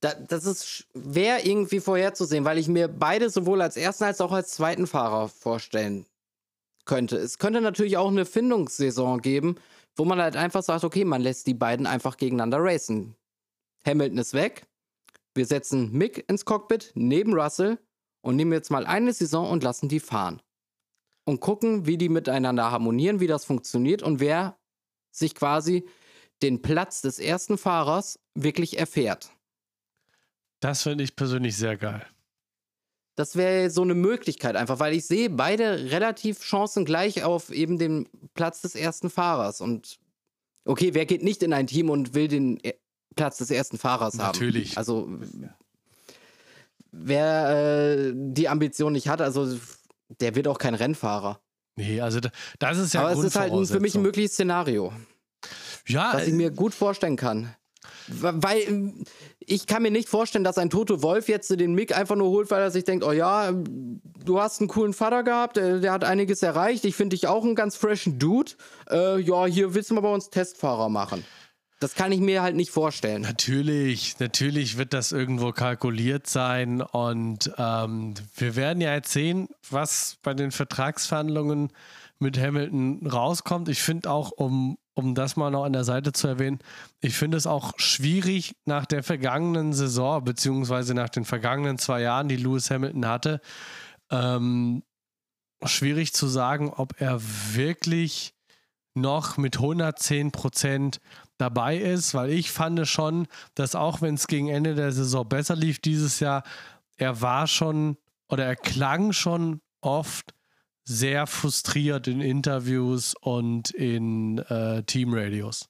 [0.00, 4.32] da, das ist schwer irgendwie vorherzusehen, weil ich mir beide sowohl als ersten als auch
[4.32, 6.06] als zweiten Fahrer vorstellen
[6.90, 7.18] könnte.
[7.18, 9.54] Es könnte natürlich auch eine Findungssaison geben,
[9.94, 13.14] wo man halt einfach sagt, okay, man lässt die beiden einfach gegeneinander racen.
[13.86, 14.66] Hamilton ist weg.
[15.32, 17.78] Wir setzen Mick ins Cockpit neben Russell
[18.22, 20.42] und nehmen jetzt mal eine Saison und lassen die fahren
[21.26, 24.58] und gucken, wie die miteinander harmonieren, wie das funktioniert und wer
[25.12, 25.86] sich quasi
[26.42, 29.30] den Platz des ersten Fahrers wirklich erfährt.
[30.58, 32.04] Das finde ich persönlich sehr geil.
[33.20, 38.08] Das wäre so eine Möglichkeit einfach, weil ich sehe beide relativ chancengleich auf eben den
[38.32, 39.60] Platz des ersten Fahrers.
[39.60, 39.98] Und
[40.64, 42.72] okay, wer geht nicht in ein Team und will den e-,
[43.16, 44.32] Platz des ersten Fahrers haben?
[44.32, 44.78] Natürlich.
[44.78, 45.06] Also
[46.92, 49.54] wer äh, die Ambition nicht hat, also
[50.20, 51.42] der wird auch kein Rennfahrer.
[51.76, 52.20] Nee, also
[52.58, 54.94] das ist ja Aber es ist halt für mich ein mögliches Szenario.
[55.86, 56.14] Ja.
[56.14, 57.54] Was ich äh, mir gut vorstellen kann.
[58.08, 59.04] Weil ähm,
[59.38, 62.50] ich kann mir nicht vorstellen, dass ein Toto Wolf jetzt den Mick einfach nur holt,
[62.50, 66.04] weil er sich denkt, oh ja, du hast einen coolen Vater gehabt, äh, der hat
[66.04, 68.52] einiges erreicht, ich finde dich auch einen ganz freshen Dude.
[68.90, 71.24] Äh, ja, hier willst du mal bei uns Testfahrer machen.
[71.80, 73.22] Das kann ich mir halt nicht vorstellen.
[73.22, 80.18] Natürlich, natürlich wird das irgendwo kalkuliert sein und ähm, wir werden ja jetzt sehen, was
[80.22, 81.70] bei den Vertragsverhandlungen
[82.18, 83.70] mit Hamilton rauskommt.
[83.70, 86.58] Ich finde auch, um, um das mal noch an der Seite zu erwähnen,
[87.00, 92.28] ich finde es auch schwierig nach der vergangenen Saison, beziehungsweise nach den vergangenen zwei Jahren,
[92.28, 93.40] die Lewis Hamilton hatte,
[94.10, 94.82] ähm,
[95.64, 97.20] schwierig zu sagen, ob er
[97.54, 98.34] wirklich
[98.94, 101.00] noch mit 110 Prozent
[101.38, 105.56] dabei ist, weil ich fand schon, dass auch wenn es gegen Ende der Saison besser
[105.56, 106.42] lief dieses Jahr,
[106.96, 107.96] er war schon
[108.28, 110.34] oder er klang schon oft
[110.90, 115.68] sehr frustriert in Interviews und in äh, Teamradios.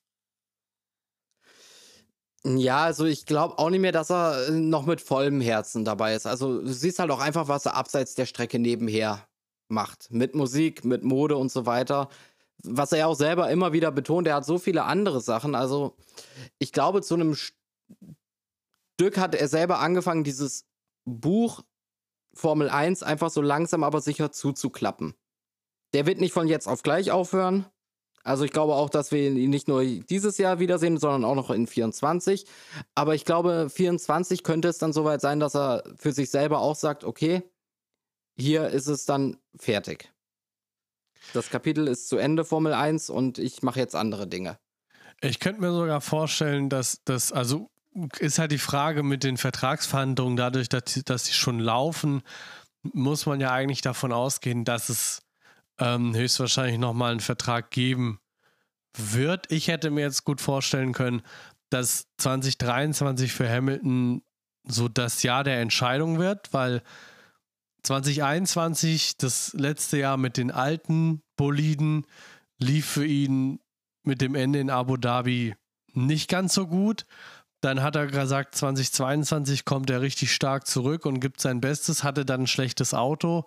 [2.43, 6.15] Ja, also ich glaube auch nicht mehr, dass er äh, noch mit vollem Herzen dabei
[6.15, 6.27] ist.
[6.27, 9.27] Also du siehst halt auch einfach, was er abseits der Strecke nebenher
[9.69, 10.11] macht.
[10.11, 12.09] Mit Musik, mit Mode und so weiter
[12.65, 15.55] was er ja auch selber immer wieder betont, er hat so viele andere Sachen.
[15.55, 15.97] Also
[16.59, 20.67] ich glaube, zu einem Stück hat er selber angefangen, dieses
[21.05, 21.63] Buch
[22.33, 25.15] Formel 1 einfach so langsam aber sicher zuzuklappen.
[25.93, 27.67] Der wird nicht von jetzt auf gleich aufhören.
[28.23, 31.51] Also ich glaube auch, dass wir ihn nicht nur dieses Jahr wiedersehen, sondern auch noch
[31.51, 32.47] in 24.
[32.95, 36.77] Aber ich glaube, 24 könnte es dann soweit sein, dass er für sich selber auch
[36.77, 37.43] sagt, okay,
[38.37, 40.13] hier ist es dann fertig.
[41.33, 44.59] Das Kapitel ist zu Ende, Formel 1, und ich mache jetzt andere Dinge.
[45.21, 47.71] Ich könnte mir sogar vorstellen, dass das, also
[48.19, 52.23] ist halt die Frage mit den Vertragsverhandlungen, dadurch, dass, dass sie schon laufen,
[52.83, 55.23] muss man ja eigentlich davon ausgehen, dass es
[55.79, 58.21] ähm, höchstwahrscheinlich nochmal einen Vertrag geben
[58.97, 59.51] wird.
[59.51, 61.23] Ich hätte mir jetzt gut vorstellen können,
[61.71, 64.23] dass 2023 für Hamilton
[64.65, 66.83] so das Jahr der Entscheidung wird, weil
[67.83, 72.07] 2021, das letzte Jahr mit den alten Boliden,
[72.59, 73.61] lief für ihn
[74.03, 75.55] mit dem Ende in Abu Dhabi
[75.95, 77.07] nicht ganz so gut.
[77.61, 82.25] Dann hat er gesagt, 2022 kommt er richtig stark zurück und gibt sein Bestes, hatte
[82.25, 83.45] dann ein schlechtes Auto,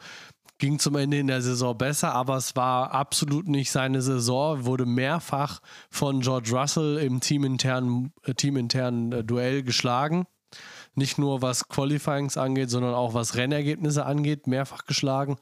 [0.60, 4.86] ging zum Ende in der Saison besser, aber es war absolut nicht seine Saison, wurde
[4.86, 10.26] mehrfach von George Russell im teaminternen, äh, teaminternen äh, Duell geschlagen.
[10.96, 15.38] Nicht nur was Qualifyings angeht, sondern auch was Rennergebnisse angeht, mehrfach geschlagen.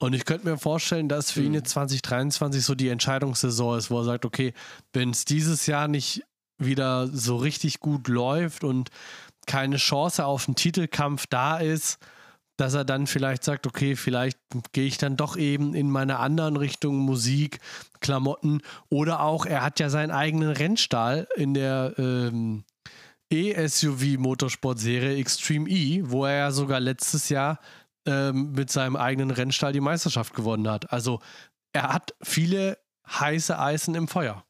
[0.00, 3.98] Und ich könnte mir vorstellen, dass für ihn jetzt 2023 so die Entscheidungssaison ist, wo
[3.98, 4.54] er sagt, okay,
[4.92, 6.22] wenn es dieses Jahr nicht
[6.60, 8.90] wieder so richtig gut läuft und
[9.46, 11.98] keine Chance auf einen Titelkampf da ist,
[12.56, 14.38] dass er dann vielleicht sagt, okay, vielleicht
[14.72, 17.58] gehe ich dann doch eben in meine anderen Richtungen Musik,
[18.00, 22.64] Klamotten oder auch, er hat ja seinen eigenen Rennstall in der ähm,
[23.32, 27.60] E-SUV-Motorsport-Serie Extreme E, wo er ja sogar letztes Jahr
[28.06, 30.92] ähm, mit seinem eigenen Rennstall die Meisterschaft gewonnen hat.
[30.92, 31.20] Also
[31.72, 34.44] er hat viele heiße Eisen im Feuer.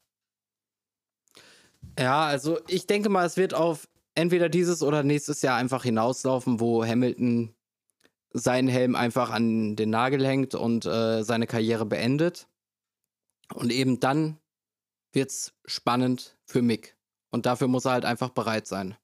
[1.99, 6.59] Ja, also ich denke mal, es wird auf entweder dieses oder nächstes Jahr einfach hinauslaufen,
[6.59, 7.53] wo Hamilton
[8.33, 12.47] seinen Helm einfach an den Nagel hängt und äh, seine Karriere beendet.
[13.53, 14.37] Und eben dann
[15.11, 16.95] wird es spannend für Mick.
[17.29, 18.95] Und dafür muss er halt einfach bereit sein.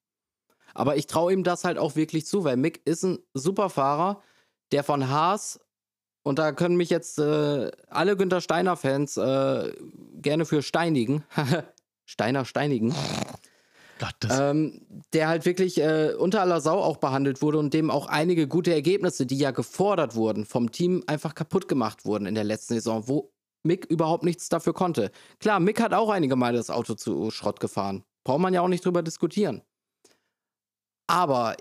[0.74, 4.22] Aber ich traue ihm das halt auch wirklich zu, weil Mick ist ein super Fahrer,
[4.72, 5.60] der von Haas,
[6.28, 9.72] und da können mich jetzt äh, alle Günther Steiner-Fans äh,
[10.16, 11.24] gerne für steinigen.
[12.08, 12.96] Steiner steinigen.
[14.30, 14.82] Ähm,
[15.14, 18.74] der halt wirklich äh, unter aller Sau auch behandelt wurde und dem auch einige gute
[18.74, 23.08] Ergebnisse, die ja gefordert wurden, vom Team einfach kaputt gemacht wurden in der letzten Saison,
[23.08, 23.34] wo
[23.64, 25.12] Mick überhaupt nichts dafür konnte.
[25.40, 28.04] Klar, Mick hat auch einige Mal das Auto zu Schrott gefahren.
[28.24, 29.64] Braucht man ja auch nicht drüber diskutieren.
[31.08, 31.58] Aber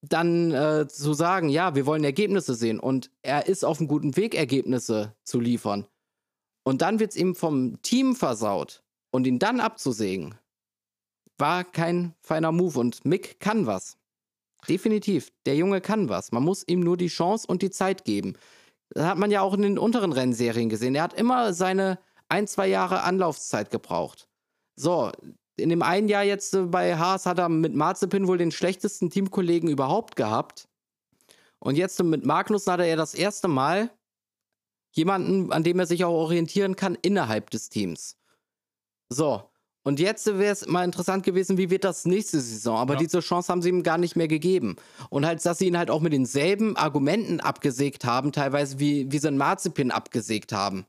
[0.00, 4.16] dann äh, zu sagen, ja, wir wollen Ergebnisse sehen und er ist auf einem guten
[4.16, 5.86] Weg, Ergebnisse zu liefern.
[6.64, 10.34] Und dann wird es ihm vom Team versaut und ihn dann abzusägen,
[11.38, 12.78] war kein feiner Move.
[12.78, 13.96] Und Mick kann was.
[14.68, 15.30] Definitiv.
[15.46, 16.32] Der Junge kann was.
[16.32, 18.34] Man muss ihm nur die Chance und die Zeit geben.
[18.90, 20.94] Das hat man ja auch in den unteren Rennserien gesehen.
[20.94, 21.98] Er hat immer seine
[22.28, 24.28] ein, zwei Jahre Anlaufzeit gebraucht.
[24.76, 25.12] So,
[25.56, 29.10] in dem einen Jahr jetzt äh, bei Haas hat er mit Marzipin wohl den schlechtesten
[29.10, 30.68] Teamkollegen überhaupt gehabt.
[31.58, 33.90] Und jetzt mit Magnussen hat er ja das erste Mal
[34.92, 38.17] jemanden, an dem er sich auch orientieren kann, innerhalb des Teams.
[39.08, 39.42] So,
[39.88, 42.76] und jetzt wäre es mal interessant gewesen, wie wird das nächste Saison?
[42.76, 43.00] Aber ja.
[43.00, 44.76] diese Chance haben sie ihm gar nicht mehr gegeben.
[45.08, 49.18] Und halt, dass sie ihn halt auch mit denselben Argumenten abgesägt haben, teilweise wie, wie
[49.18, 50.84] sie einen Marzipin abgesägt haben.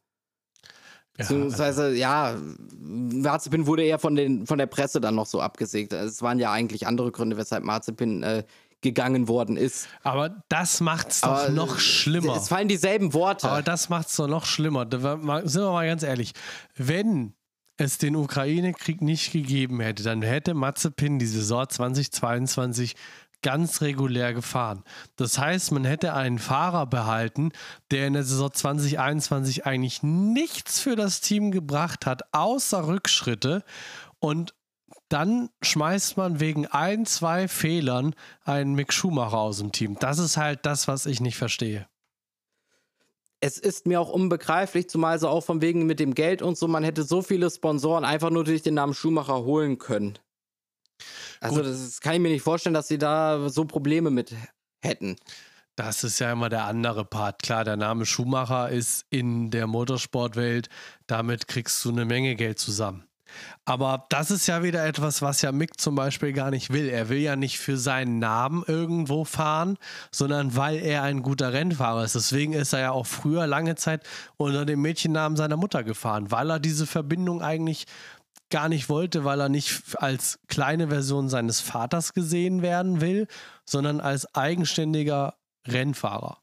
[1.17, 1.95] Ja, Beziehungsweise, also.
[1.95, 2.35] ja,
[2.77, 5.93] Marzipin wurde eher von, den, von der Presse dann noch so abgesägt.
[5.93, 8.43] Es waren ja eigentlich andere Gründe, weshalb Marzipin äh,
[8.81, 9.87] gegangen worden ist.
[10.03, 12.35] Aber das macht es doch Aber noch schlimmer.
[12.35, 13.49] Es fallen dieselben Worte.
[13.49, 14.87] Aber das macht es doch noch schlimmer.
[14.89, 15.17] sind wir
[15.71, 16.33] mal ganz ehrlich.
[16.75, 17.33] Wenn
[17.79, 22.95] es den Ukraine-Krieg nicht gegeben hätte, dann hätte Mazepin die Saison 2022
[23.41, 24.83] ganz regulär gefahren.
[25.15, 27.51] Das heißt, man hätte einen Fahrer behalten,
[27.89, 33.63] der in der Saison 2021 eigentlich nichts für das Team gebracht hat, außer Rückschritte.
[34.19, 34.53] Und
[35.07, 38.13] dann schmeißt man wegen ein, zwei Fehlern
[38.43, 39.97] einen Mick Schumacher aus dem Team.
[39.99, 41.87] Das ist halt das, was ich nicht verstehe
[43.41, 46.67] es ist mir auch unbegreiflich, zumal so auch von wegen mit dem Geld und so,
[46.67, 50.19] man hätte so viele Sponsoren einfach nur durch den Namen Schumacher holen können.
[51.39, 51.65] Also, Gut.
[51.65, 54.35] das kann ich mir nicht vorstellen, dass sie da so Probleme mit
[54.83, 55.15] hätten.
[55.77, 57.41] Das ist ja immer der andere Part.
[57.41, 60.67] Klar, der Name Schumacher ist in der Motorsportwelt,
[61.07, 63.08] damit kriegst du eine Menge Geld zusammen.
[63.65, 66.89] Aber das ist ja wieder etwas, was ja Mick zum Beispiel gar nicht will.
[66.89, 69.77] Er will ja nicht für seinen Namen irgendwo fahren,
[70.11, 72.15] sondern weil er ein guter Rennfahrer ist.
[72.15, 74.03] Deswegen ist er ja auch früher lange Zeit
[74.37, 77.85] unter dem Mädchennamen seiner Mutter gefahren, weil er diese Verbindung eigentlich
[78.49, 83.27] gar nicht wollte, weil er nicht als kleine Version seines Vaters gesehen werden will,
[83.65, 85.35] sondern als eigenständiger
[85.67, 86.39] Rennfahrer.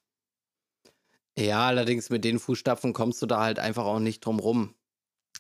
[1.39, 4.75] Ja, allerdings mit den Fußstapfen kommst du da halt einfach auch nicht drum rum.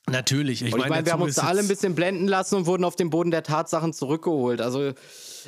[0.08, 0.62] Natürlich.
[0.62, 2.94] Ich, meine, mein, wir haben uns da alle ein bisschen blenden lassen und wurden auf
[2.94, 4.60] den Boden der Tatsachen zurückgeholt.
[4.60, 4.92] Also,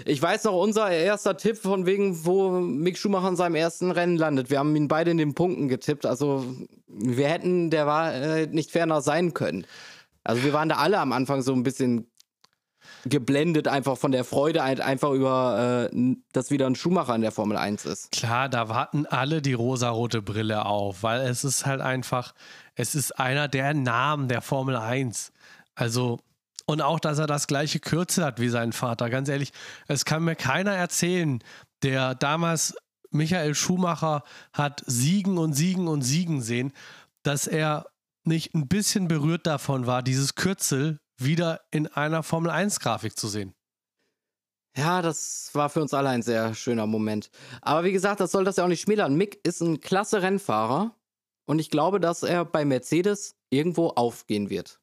[0.05, 4.17] ich weiß noch, unser erster Tipp von wegen, wo Mick Schumacher in seinem ersten Rennen
[4.17, 4.51] landet.
[4.51, 6.07] Wir haben ihn beide in den Punkten getippt.
[6.07, 6.45] Also,
[6.89, 9.65] wir hätten der Wahrheit nicht ferner sein können.
[10.25, 12.11] Also, wir waren da alle am Anfang so ein bisschen
[13.05, 17.57] geblendet einfach von der Freude einfach über, äh, dass wieder ein Schumacher in der Formel
[17.57, 18.13] 1 ist.
[18.13, 22.35] Klar, da warten alle die rosarote Brille auf, weil es ist halt einfach,
[22.75, 25.33] es ist einer der Namen der Formel 1.
[25.75, 26.19] Also,
[26.67, 29.09] und auch, dass er das gleiche Kürzel hat wie sein Vater.
[29.11, 29.53] Ganz ehrlich,
[29.87, 31.43] es kann mir keiner erzählen,
[31.83, 32.75] der damals
[33.11, 34.23] Michael Schumacher
[34.53, 36.73] hat siegen und siegen und siegen sehen,
[37.23, 37.87] dass er
[38.25, 43.55] nicht ein bisschen berührt davon war, dieses Kürzel wieder in einer Formel 1-Grafik zu sehen.
[44.77, 47.31] Ja, das war für uns alle ein sehr schöner Moment.
[47.63, 49.17] Aber wie gesagt, das soll das ja auch nicht schmälern.
[49.17, 50.95] Mick ist ein klasse Rennfahrer
[51.47, 54.81] und ich glaube, dass er bei Mercedes irgendwo aufgehen wird.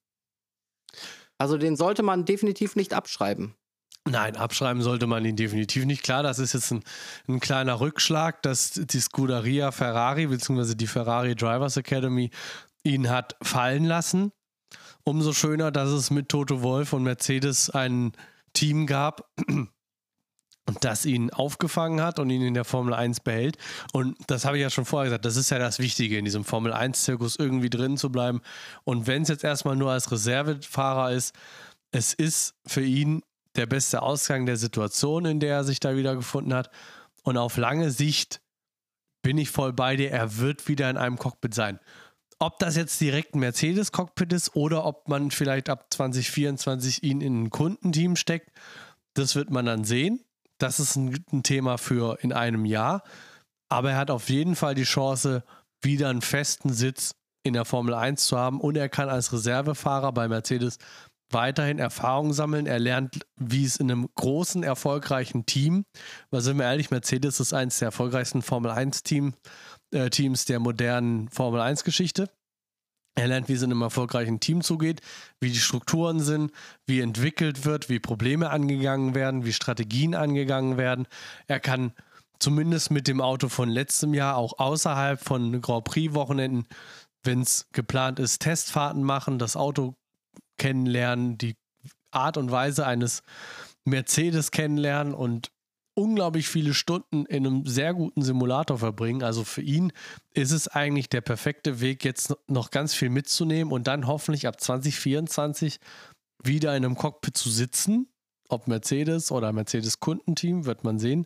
[1.38, 3.56] Also den sollte man definitiv nicht abschreiben.
[4.08, 6.04] Nein, abschreiben sollte man ihn definitiv nicht.
[6.04, 6.84] Klar, das ist jetzt ein,
[7.28, 10.76] ein kleiner Rückschlag, dass die Scuderia Ferrari bzw.
[10.76, 12.30] die Ferrari Drivers Academy
[12.84, 14.32] ihn hat fallen lassen.
[15.06, 18.12] Umso schöner, dass es mit Toto Wolf und Mercedes ein
[18.54, 19.30] Team gab,
[20.68, 23.58] und das ihn aufgefangen hat und ihn in der Formel 1 behält.
[23.94, 26.44] Und das habe ich ja schon vorher gesagt, das ist ja das Wichtige in diesem
[26.44, 28.42] Formel 1-Zirkus, irgendwie drin zu bleiben.
[28.84, 31.36] Und wenn es jetzt erstmal nur als Reservefahrer ist,
[31.92, 33.22] es ist für ihn
[33.56, 36.72] der beste Ausgang der Situation, in der er sich da wiedergefunden hat.
[37.24, 38.42] Und auf lange Sicht
[39.22, 41.80] bin ich voll bei dir, er wird wieder in einem Cockpit sein.
[42.46, 47.46] Ob das jetzt direkt ein Mercedes-Cockpit ist oder ob man vielleicht ab 2024 ihn in
[47.46, 48.52] ein Kundenteam steckt,
[49.16, 50.24] das wird man dann sehen.
[50.60, 53.02] Das ist ein, ein Thema für in einem Jahr.
[53.68, 55.44] Aber er hat auf jeden Fall die Chance,
[55.82, 58.62] wieder einen festen Sitz in der Formel 1 zu haben.
[58.62, 60.78] Und er kann als Reservefahrer bei Mercedes
[61.32, 62.68] weiterhin Erfahrung sammeln.
[62.68, 65.86] Er lernt, wie es in einem großen, erfolgreichen Team,
[66.30, 69.34] weil sind wir ehrlich, Mercedes ist eines der erfolgreichsten Formel 1 Team,
[69.92, 72.30] äh, Teams der modernen Formel 1 Geschichte.
[73.18, 75.02] Er lernt, wie es in einem erfolgreichen Team zugeht,
[75.40, 76.52] wie die Strukturen sind,
[76.86, 81.08] wie entwickelt wird, wie Probleme angegangen werden, wie Strategien angegangen werden.
[81.48, 81.94] Er kann
[82.40, 86.66] zumindest mit dem Auto von letztem Jahr auch außerhalb von Grand Prix-Wochenenden,
[87.24, 89.96] wenn es geplant ist, Testfahrten machen, das Auto
[90.58, 91.56] kennenlernen, die
[92.12, 93.24] Art und Weise eines
[93.86, 95.52] Mercedes kennenlernen und
[95.96, 99.24] unglaublich viele Stunden in einem sehr guten Simulator verbringen.
[99.24, 99.92] Also für ihn
[100.34, 104.60] ist es eigentlich der perfekte Weg, jetzt noch ganz viel mitzunehmen und dann hoffentlich ab
[104.62, 105.80] 2024
[106.44, 108.08] wieder in einem Cockpit zu sitzen.
[108.48, 111.26] Ob Mercedes oder Mercedes Kundenteam, wird man sehen.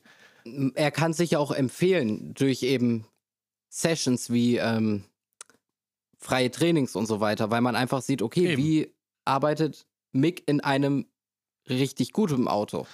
[0.76, 3.05] Er kann sich auch empfehlen durch eben
[3.70, 5.03] Sessions wie ähm,
[6.17, 8.63] freie Trainings und so weiter, weil man einfach sieht, okay, eben.
[8.63, 8.93] wie
[9.26, 11.07] arbeitet Mick in einem
[11.67, 12.88] richtig guten Auto.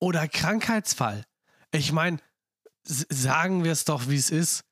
[0.00, 1.24] Oder Krankheitsfall.
[1.72, 2.18] Ich meine,
[2.82, 4.64] sagen wir es doch, wie es ist.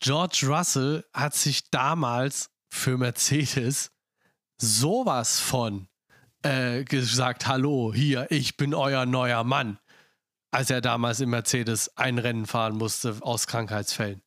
[0.00, 3.92] George Russell hat sich damals für Mercedes
[4.58, 5.88] sowas von
[6.42, 9.78] äh, gesagt, hallo, hier, ich bin euer neuer Mann,
[10.50, 14.22] als er damals im Mercedes ein Rennen fahren musste aus Krankheitsfällen.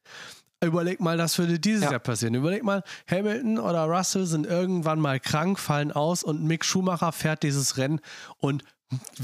[0.63, 1.91] Überleg mal, das würde dieses ja.
[1.91, 2.33] Jahr passieren.
[2.33, 7.43] Überleg mal, Hamilton oder Russell sind irgendwann mal krank, fallen aus und Mick Schumacher fährt
[7.43, 7.99] dieses Rennen
[8.37, 8.63] und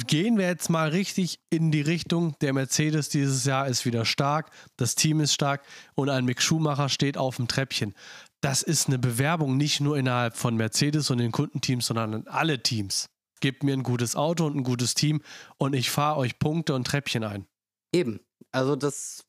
[0.07, 4.51] gehen wir jetzt mal richtig in die Richtung, der Mercedes dieses Jahr ist wieder stark,
[4.77, 5.63] das Team ist stark
[5.95, 7.93] und ein Mick Schumacher steht auf dem Treppchen.
[8.41, 12.61] Das ist eine Bewerbung nicht nur innerhalb von Mercedes und den Kundenteams, sondern an alle
[12.61, 13.09] Teams.
[13.39, 15.21] Gebt mir ein gutes Auto und ein gutes Team
[15.57, 17.45] und ich fahre euch Punkte und Treppchen ein.
[17.93, 18.19] Eben.
[18.51, 19.25] Also das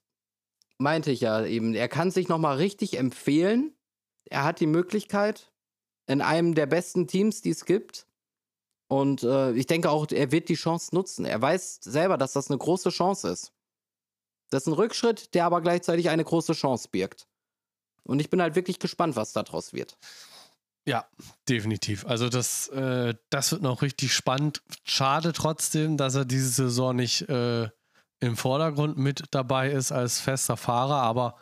[0.78, 1.74] meinte ich ja eben.
[1.74, 3.72] Er kann sich nochmal richtig empfehlen.
[4.28, 5.52] Er hat die Möglichkeit
[6.06, 8.06] in einem der besten Teams, die es gibt
[9.00, 11.24] und äh, ich denke auch, er wird die Chance nutzen.
[11.24, 13.52] Er weiß selber, dass das eine große Chance ist.
[14.50, 17.26] Das ist ein Rückschritt, der aber gleichzeitig eine große Chance birgt.
[18.04, 19.98] Und ich bin halt wirklich gespannt, was daraus wird.
[20.86, 21.08] Ja,
[21.48, 22.06] definitiv.
[22.06, 24.62] Also das, äh, das wird noch richtig spannend.
[24.84, 27.68] Schade trotzdem, dass er diese Saison nicht äh,
[28.20, 31.36] im Vordergrund mit dabei ist als fester Fahrer, aber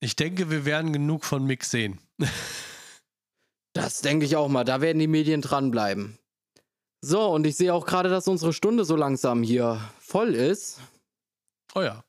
[0.00, 1.98] ich denke, wir werden genug von Mick sehen.
[3.72, 4.64] das denke ich auch mal.
[4.64, 6.18] Da werden die Medien dranbleiben.
[7.04, 10.80] So, und ich sehe auch gerade, dass unsere Stunde so langsam hier voll ist.
[11.74, 12.02] Oh ja.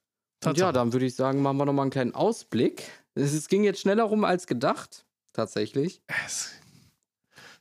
[0.45, 2.89] Und ja, dann würde ich sagen, machen wir nochmal einen kleinen Ausblick.
[3.13, 6.01] Es, ging jetzt schneller rum als gedacht, tatsächlich.
[6.25, 6.51] Es,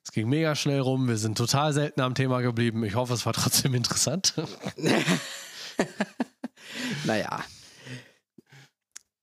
[0.05, 1.09] es ging mega schnell rum.
[1.09, 2.85] Wir sind total selten am Thema geblieben.
[2.85, 4.35] Ich hoffe, es war trotzdem interessant.
[7.05, 7.43] naja.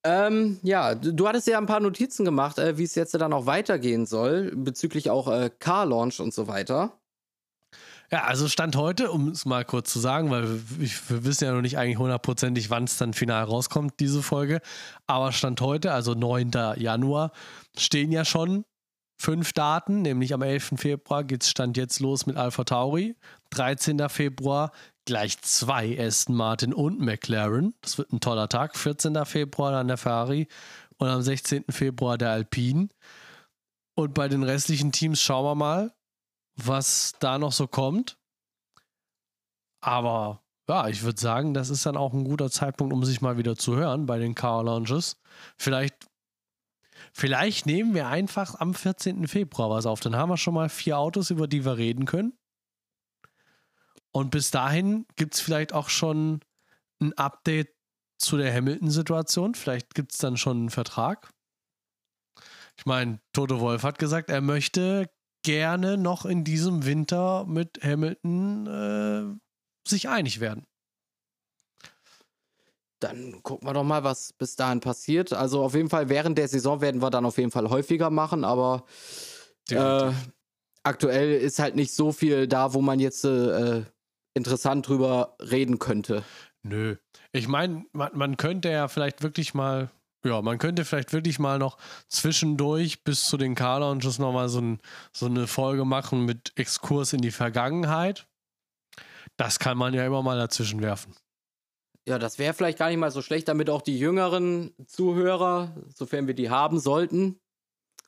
[0.03, 3.45] Ähm, ja, du hattest ja ein paar Notizen gemacht, äh, wie es jetzt dann auch
[3.45, 6.97] weitergehen soll, bezüglich auch äh, Car Launch und so weiter.
[8.13, 11.53] Ja, also Stand heute, um es mal kurz zu sagen, weil ich, wir wissen ja
[11.53, 14.59] noch nicht eigentlich hundertprozentig, wann es dann final rauskommt, diese Folge.
[15.07, 16.51] Aber Stand heute, also 9.
[16.75, 17.31] Januar,
[17.77, 18.65] stehen ja schon
[19.17, 20.73] fünf Daten, nämlich am 11.
[20.75, 23.15] Februar geht es Stand jetzt los mit Alpha Tauri.
[23.51, 24.09] 13.
[24.09, 24.73] Februar
[25.05, 27.75] gleich zwei Aston Martin und McLaren.
[27.81, 28.75] Das wird ein toller Tag.
[28.75, 29.23] 14.
[29.25, 30.49] Februar dann der Ferrari
[30.97, 31.63] und am 16.
[31.69, 32.89] Februar der Alpine.
[33.95, 35.93] Und bei den restlichen Teams schauen wir mal
[36.67, 38.17] was da noch so kommt.
[39.81, 43.37] Aber ja, ich würde sagen, das ist dann auch ein guter Zeitpunkt, um sich mal
[43.37, 45.17] wieder zu hören bei den Car Lounges.
[45.57, 46.07] Vielleicht,
[47.13, 49.27] vielleicht nehmen wir einfach am 14.
[49.27, 49.99] Februar was auf.
[49.99, 52.37] Dann haben wir schon mal vier Autos, über die wir reden können.
[54.11, 56.41] Und bis dahin gibt es vielleicht auch schon
[57.01, 57.73] ein Update
[58.17, 59.55] zu der Hamilton-Situation.
[59.55, 61.33] Vielleicht gibt es dann schon einen Vertrag.
[62.77, 65.09] Ich meine, Toto Wolf hat gesagt, er möchte
[65.43, 70.65] gerne noch in diesem Winter mit Hamilton äh, sich einig werden.
[72.99, 75.33] Dann gucken wir doch mal, was bis dahin passiert.
[75.33, 78.45] Also auf jeden Fall während der Saison werden wir dann auf jeden Fall häufiger machen,
[78.45, 78.85] aber
[79.69, 80.11] äh,
[80.83, 83.83] aktuell ist halt nicht so viel da, wo man jetzt äh,
[84.33, 86.23] interessant drüber reden könnte.
[86.63, 86.95] Nö.
[87.31, 89.89] Ich meine, man, man könnte ja vielleicht wirklich mal,
[90.23, 94.79] ja, man könnte vielleicht wirklich mal noch zwischendurch bis zu den Car-Launches nochmal so, ein,
[95.11, 98.27] so eine Folge machen mit Exkurs in die Vergangenheit.
[99.37, 101.15] Das kann man ja immer mal dazwischen werfen.
[102.07, 106.27] Ja, das wäre vielleicht gar nicht mal so schlecht, damit auch die jüngeren Zuhörer, sofern
[106.27, 107.39] wir die haben sollten,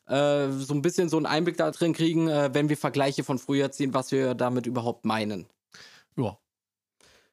[0.08, 3.38] äh, so ein bisschen so einen Einblick da drin kriegen, äh, wenn wir Vergleiche von
[3.38, 5.48] früher ziehen, was wir damit überhaupt meinen.
[6.18, 6.38] Ja.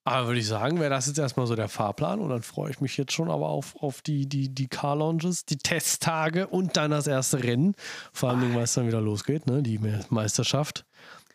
[0.05, 2.81] Aber würde ich sagen, wäre das jetzt erstmal so der Fahrplan und dann freue ich
[2.81, 7.07] mich jetzt schon aber auf, auf die, die, die Car-Launches, die Testtage und dann das
[7.07, 7.75] erste Rennen.
[8.13, 9.63] Vor allem, weil es dann wieder losgeht, ne?
[9.63, 9.79] die
[10.09, 10.87] Meisterschaft.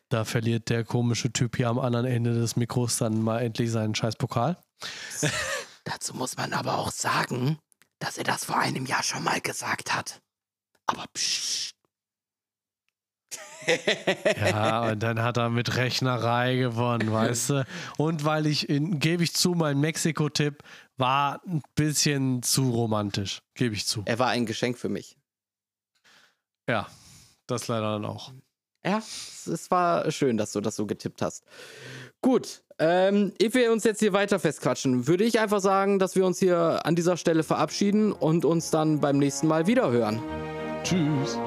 [0.10, 3.96] Da verliert der komische Typ hier am anderen Ende des Mikros dann mal endlich seinen
[3.96, 4.58] scheiß Pokal.
[5.84, 7.60] Dazu muss man aber auch sagen,
[8.00, 10.22] dass er das vor einem Jahr schon mal gesagt hat.
[10.88, 11.75] Aber psch.
[14.50, 17.66] Ja, und dann hat er mit Rechnerei gewonnen, weißt du?
[17.98, 20.64] Und weil ich, gebe ich zu, mein Mexiko-Tipp
[20.98, 24.04] war ein bisschen zu romantisch, gebe ich zu.
[24.06, 25.18] Er war ein Geschenk für mich.
[26.70, 26.88] Ja,
[27.48, 28.32] das leider dann auch.
[28.86, 31.44] Ja, es war schön, dass du das so getippt hast.
[32.22, 36.26] Gut, ähm, ehe wir uns jetzt hier weiter festquatschen, würde ich einfach sagen, dass wir
[36.26, 40.22] uns hier an dieser Stelle verabschieden und uns dann beim nächsten Mal wiederhören.
[40.84, 41.40] Tschüss.